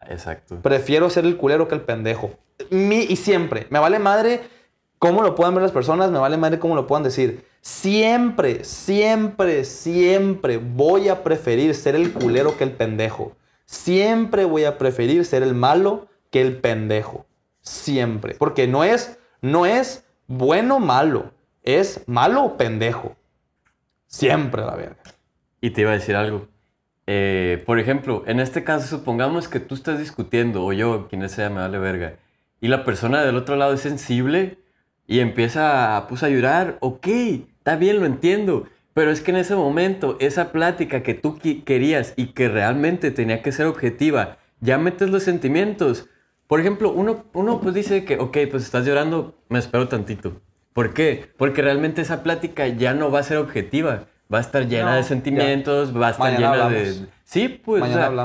[0.08, 0.56] Exacto.
[0.60, 2.32] Prefiero ser el culero que el pendejo.
[2.70, 3.68] Mi, y siempre.
[3.70, 4.40] Me vale madre
[4.98, 7.46] cómo lo puedan ver las personas, me vale madre cómo lo puedan decir.
[7.66, 13.36] Siempre, siempre, siempre voy a preferir ser el culero que el pendejo.
[13.64, 17.26] Siempre voy a preferir ser el malo que el pendejo.
[17.62, 18.36] Siempre.
[18.38, 21.32] Porque no es, no es bueno malo.
[21.64, 23.16] Es malo o pendejo.
[24.06, 25.02] Siempre la verga.
[25.60, 26.46] Y te iba a decir algo.
[27.08, 31.50] Eh, por ejemplo, en este caso, supongamos que tú estás discutiendo, o yo, quien sea,
[31.50, 32.14] me vale verga,
[32.60, 34.58] y la persona del otro lado es sensible
[35.08, 37.08] y empieza pues, a llorar, ok,
[37.66, 38.68] está bien, lo entiendo.
[38.94, 43.42] Pero es que en ese momento, esa plática que tú querías y que realmente tenía
[43.42, 46.08] que ser objetiva, ya metes los sentimientos.
[46.46, 50.40] Por ejemplo, uno, uno pues dice que, ok, pues estás llorando, me espero tantito.
[50.72, 51.28] ¿Por qué?
[51.36, 54.04] Porque realmente esa plática ya no va a ser objetiva.
[54.32, 57.06] Va a estar llena de sentimientos, va a estar llena de...
[57.24, 57.82] Sí, pues.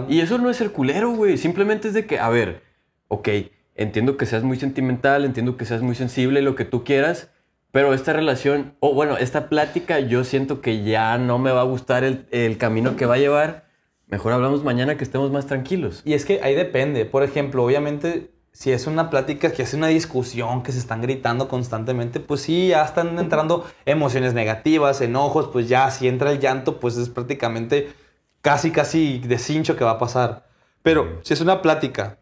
[0.08, 1.38] y eso no es el culero, güey.
[1.38, 2.62] Simplemente es de que, a ver,
[3.08, 3.28] ok,
[3.76, 7.32] entiendo que seas muy sentimental, entiendo que seas muy sensible, lo que tú quieras,
[7.72, 11.66] pero esta relación, o bueno, esta plática, yo siento que ya no me va a
[11.66, 13.66] gustar el, el camino que va a llevar.
[14.08, 16.02] Mejor hablamos mañana que estemos más tranquilos.
[16.04, 17.06] Y es que ahí depende.
[17.06, 21.48] Por ejemplo, obviamente si es una plática que es una discusión, que se están gritando
[21.48, 26.80] constantemente, pues sí, ya están entrando emociones negativas, enojos, pues ya si entra el llanto,
[26.80, 27.94] pues es prácticamente
[28.42, 30.48] casi, casi de cincho que va a pasar.
[30.84, 32.18] Pero si es una plática...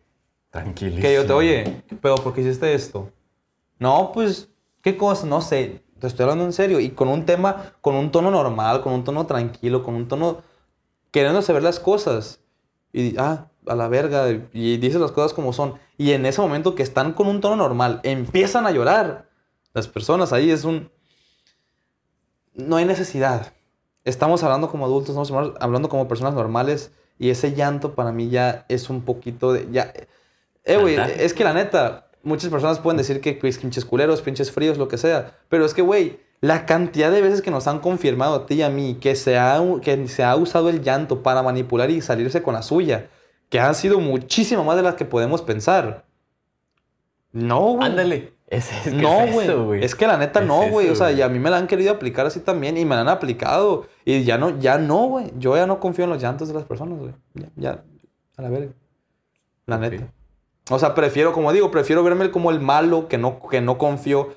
[0.52, 1.02] Tranquilísimo.
[1.02, 3.12] Que yo te, oye, pero ¿por qué hiciste esto?
[3.78, 4.49] No, pues,
[4.82, 5.26] ¿qué cosa?
[5.26, 6.80] No sé, te estoy hablando en serio.
[6.80, 10.42] Y con un tema, con un tono normal, con un tono tranquilo, con un tono
[11.12, 12.42] queriendo saber las cosas.
[12.92, 15.76] Y, ah, a la verga y dices las cosas como son.
[15.98, 19.30] Y en ese momento que están con un tono normal, empiezan a llorar.
[19.74, 20.92] Las personas ahí es un...
[22.54, 23.54] No hay necesidad.
[24.04, 28.66] Estamos hablando como adultos, estamos hablando como personas normales y ese llanto para mí ya
[28.70, 29.68] es un poquito de...
[29.72, 29.94] Ya,
[30.64, 34.52] eh, güey, es que la neta, muchas personas pueden decir que pues, pinches culeros, pinches
[34.52, 35.38] fríos, lo que sea.
[35.50, 38.62] Pero es que, güey, la cantidad de veces que nos han confirmado a ti y
[38.62, 42.42] a mí que se ha, que se ha usado el llanto para manipular y salirse
[42.42, 43.10] con la suya
[43.50, 46.06] que han sido muchísimo más de las que podemos pensar.
[47.32, 47.88] No, güey.
[47.90, 48.34] Ándale.
[48.48, 49.84] Es, es que no, güey.
[49.84, 50.90] Es, que la neta no, güey.
[50.90, 53.02] O sea, y a mí me la han querido aplicar así también y me la
[53.02, 53.88] han aplicado.
[54.06, 55.32] Y ya no, ya no, güey.
[55.38, 57.14] Yo ya no confío en los llantos de las personas, güey.
[57.56, 57.84] Ya,
[58.38, 58.72] a la verga.
[59.66, 60.12] La neta.
[60.70, 64.34] O sea, prefiero, como digo, prefiero verme como el malo que no, que no confío.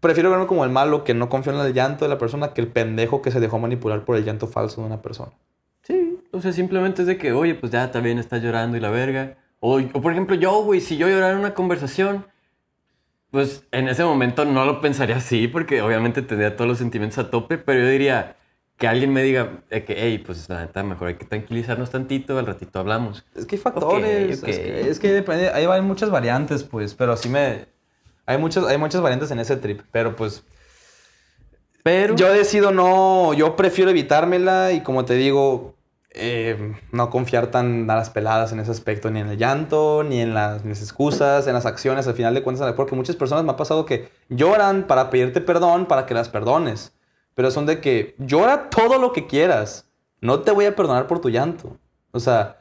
[0.00, 2.60] Prefiero verme como el malo que no confío en el llanto de la persona que
[2.60, 5.32] el pendejo que se dejó manipular por el llanto falso de una persona.
[5.82, 8.90] Sí, o sea, simplemente es de que, oye, pues ya también estás llorando y la
[8.90, 9.38] verga.
[9.60, 12.26] O, por ejemplo, yo, güey, si yo llorara en una conversación,
[13.30, 17.30] pues en ese momento no lo pensaría así, porque obviamente tendría todos los sentimientos a
[17.30, 18.36] tope, pero yo diría
[18.78, 22.46] que alguien me diga que, hey, pues la neta, mejor hay que tranquilizarnos tantito, al
[22.46, 23.24] ratito hablamos.
[23.34, 27.66] Es que hay factores, Es, que, depende, ahí van muchas variantes, pues, pero sí me...
[28.24, 30.44] Hay, muchas, hay muchas variantes en ese trip, pero pues...
[31.82, 32.14] Pero...
[32.14, 35.74] Yo decido no, yo prefiero evitármela y como te digo,
[36.10, 40.20] eh, no confiar tan a las peladas en ese aspecto, ni en el llanto, ni
[40.20, 43.56] en las, excusas, en las acciones, al final de cuentas, porque muchas personas me ha
[43.56, 46.92] pasado que lloran para pedirte perdón, para que las perdones,
[47.38, 49.88] pero son de que llora todo lo que quieras,
[50.20, 51.76] no te voy a perdonar por tu llanto.
[52.10, 52.58] O sea,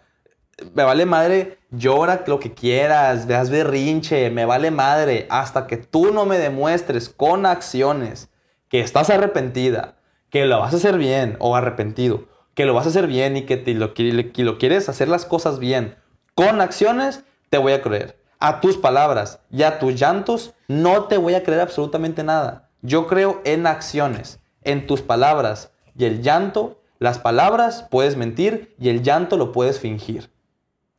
[0.75, 6.13] me vale madre, llora lo que quieras, veas berrinche, me vale madre, hasta que tú
[6.13, 8.30] no me demuestres con acciones
[8.69, 9.95] que estás arrepentida,
[10.30, 13.47] que lo vas a hacer bien o arrepentido que lo vas a hacer bien y
[13.47, 15.95] que, te lo, lo quieres hacer las cosas bien
[16.36, 18.19] con acciones, te voy a creer.
[18.38, 22.69] A tus palabras y a tus llantos, no te voy a creer absolutamente nada.
[22.84, 26.80] Yo creo en acciones, en tus palabras y el llanto.
[26.99, 30.30] Las palabras puedes mentir y el llanto lo puedes fingir.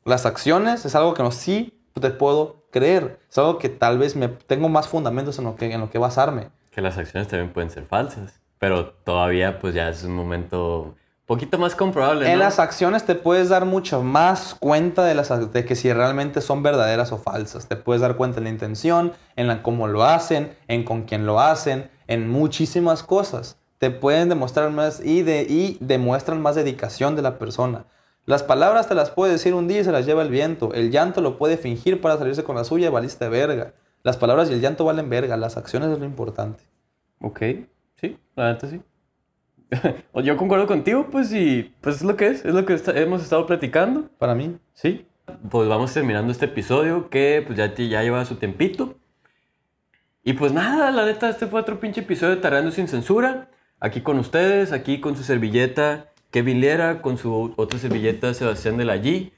[0.04, 3.20] Las acciones es algo que no sí te puedo creer.
[3.30, 5.98] Es algo que tal vez me tengo más fundamentos en lo que, en lo que
[5.98, 6.48] basarme.
[6.70, 10.94] Que las acciones también pueden ser falsas, pero todavía pues ya es un momento
[11.26, 12.32] poquito más comprobable.
[12.32, 16.40] En las acciones te puedes dar mucho más cuenta de, las, de que si realmente
[16.40, 17.68] son verdaderas o falsas.
[17.68, 21.26] Te puedes dar cuenta en la intención, en la, cómo lo hacen, en con quién
[21.26, 23.57] lo hacen, en muchísimas cosas.
[23.78, 27.86] Te pueden demostrar más y, de, y demuestran más dedicación de la persona.
[28.26, 30.74] Las palabras te las puede decir un día y se las lleva el viento.
[30.74, 33.72] El llanto lo puede fingir para salirse con la suya y valiste verga.
[34.02, 35.36] Las palabras y el llanto valen verga.
[35.36, 36.64] Las acciones es lo importante.
[37.20, 37.40] Ok,
[37.96, 38.82] sí, la neta sí.
[40.22, 43.46] Yo concuerdo contigo, pues, y pues es lo que es, es lo que hemos estado
[43.46, 44.08] platicando.
[44.18, 44.58] Para mí.
[44.74, 45.06] Sí.
[45.50, 48.96] Pues vamos terminando este episodio que pues ya, ya lleva su tempito.
[50.22, 53.48] Y pues nada, la neta, este fue otro pinche episodio de Tarando sin Censura.
[53.80, 58.84] Aquí con ustedes, aquí con su servilleta Kevin Liera con su otra servilleta Sebastián de
[58.84, 59.32] la G.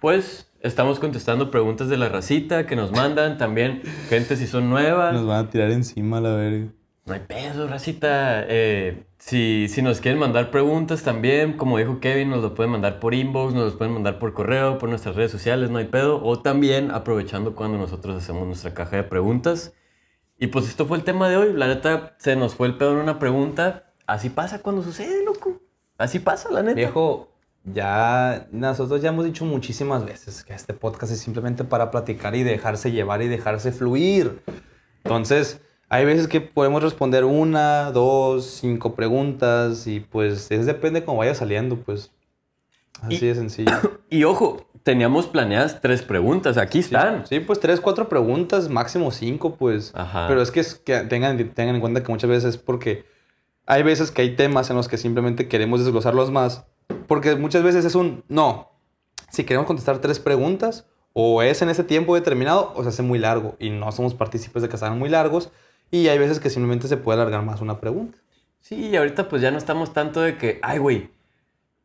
[0.00, 3.36] Pues estamos contestando preguntas de la racita que nos mandan.
[3.38, 5.12] También gente si son nuevas.
[5.12, 6.66] Nos van a tirar encima la verga.
[7.04, 8.44] No hay peso, racita.
[8.48, 13.00] Eh, si, si nos quieren mandar preguntas también, como dijo Kevin, nos lo pueden mandar
[13.00, 16.22] por inbox, nos lo pueden mandar por correo, por nuestras redes sociales, no hay pedo.
[16.22, 19.72] O también aprovechando cuando nosotros hacemos nuestra caja de preguntas.
[20.38, 21.52] Y pues esto fue el tema de hoy.
[21.54, 23.85] La neta, se nos fue el pedo en una pregunta.
[24.06, 25.60] Así pasa cuando sucede, loco.
[25.98, 26.76] Así pasa, la neta.
[26.76, 27.28] Viejo,
[27.64, 32.44] ya nosotros ya hemos dicho muchísimas veces que este podcast es simplemente para platicar y
[32.44, 34.40] dejarse llevar y dejarse fluir.
[35.02, 41.18] Entonces, hay veces que podemos responder una, dos, cinco preguntas y pues eso depende cómo
[41.18, 42.12] vaya saliendo, pues.
[43.02, 43.72] Así de sencillo.
[44.08, 47.26] Y ojo, teníamos planeadas tres preguntas, aquí están.
[47.26, 49.90] Sí, pues tres, cuatro preguntas, máximo cinco, pues.
[49.96, 50.28] Ajá.
[50.28, 53.04] Pero es que, es que tengan, tengan en cuenta que muchas veces es porque
[53.66, 56.64] hay veces que hay temas en los que simplemente queremos desglosarlos más,
[57.06, 58.70] porque muchas veces es un no.
[59.30, 63.18] Si queremos contestar tres preguntas, o es en ese tiempo determinado, o se hace muy
[63.18, 65.50] largo, y no somos partícipes de que sean muy largos,
[65.90, 68.18] y hay veces que simplemente se puede alargar más una pregunta.
[68.60, 71.10] Sí, y ahorita pues ya no estamos tanto de que, ay, güey,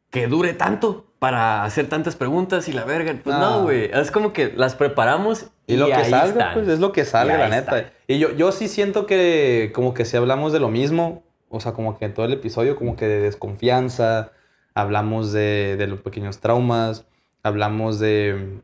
[0.09, 3.15] que dure tanto para hacer tantas preguntas y la verga.
[3.23, 3.91] Pues no, güey.
[3.93, 7.47] Es como que las preparamos y, lo que salga, pues es lo que salga, la
[7.47, 7.91] neta.
[8.07, 11.74] Y yo, yo sí siento que como que si hablamos de lo mismo, o sea,
[11.74, 14.32] como que en todo el episodio, como que de desconfianza,
[14.74, 17.06] hablamos de, de los pequeños traumas,
[17.43, 18.62] hablamos de...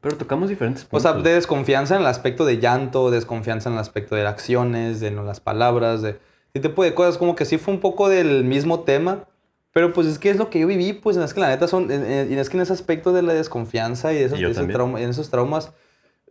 [0.00, 1.04] Pero tocamos diferentes puntos.
[1.04, 5.00] O sea, de desconfianza en el aspecto de llanto, desconfianza en el aspecto de acciones,
[5.00, 6.18] de las palabras, de
[6.54, 7.18] ese tipo de cosas.
[7.18, 9.26] Como que sí fue un poco del mismo tema,
[9.72, 11.90] pero pues es que es lo que yo viví, pues es que la neta son...
[11.90, 15.28] Y es que en ese aspecto de la desconfianza y, de esos, trauma, en esos
[15.28, 15.72] traumas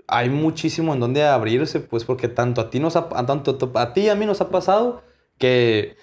[0.08, 4.10] hay muchísimo en donde abrirse, pues porque tanto a ti, nos tanto a ti y
[4.10, 5.04] a mí nos ha pasado
[5.40, 5.98] que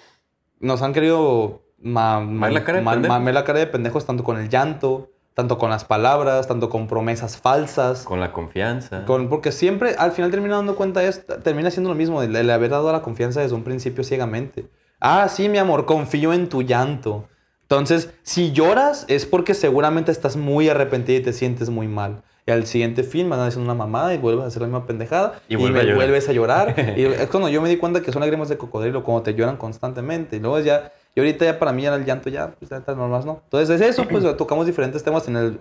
[0.58, 5.10] nos han querido mamar la, cara de la cara de pendejos tanto con el llanto,
[5.34, 8.02] tanto con las palabras, tanto con promesas falsas.
[8.02, 9.04] Con la confianza.
[9.04, 12.52] Con, porque siempre al final termina dando cuenta, es, termina siendo lo mismo, de, de
[12.52, 14.68] haber dado la confianza desde un principio ciegamente.
[14.98, 17.28] Ah, sí, mi amor, confío en tu llanto.
[17.62, 22.22] Entonces, si lloras es porque seguramente estás muy arrepentido y te sientes muy mal.
[22.48, 24.86] Y al siguiente fin van a hacer una mamada y vuelves a hacer la misma
[24.86, 25.40] pendejada.
[25.48, 26.76] Y, me vuelves a llorar.
[26.96, 29.56] y es cuando yo me di cuenta que son lágrimas de cocodrilo, cuando te lloran
[29.56, 30.36] constantemente.
[30.36, 33.26] Y luego ya, y ahorita ya para mí ya el llanto ya, pues ya normal,
[33.26, 33.40] ¿no?
[33.42, 35.60] Entonces es eso, pues tocamos diferentes temas en el...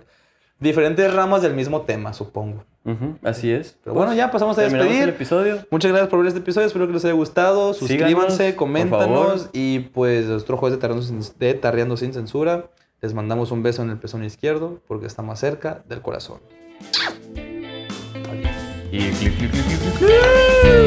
[0.58, 2.64] Diferentes ramas del mismo tema, supongo.
[3.24, 3.76] así es.
[3.82, 5.02] Pero bueno, ya pasamos a despedir.
[5.02, 5.58] El episodio.
[5.70, 6.68] Muchas gracias por ver este episodio.
[6.68, 7.74] Espero que les haya gustado.
[7.74, 9.50] Suscríbanse, coméntanos.
[9.52, 10.78] Y pues nuestro jueves
[11.38, 12.70] de Tarreando sin Censura.
[13.02, 16.40] Les mandamos un beso en el pezón izquierdo porque está más cerca del corazón.
[18.92, 20.85] и клик клик клик клик клик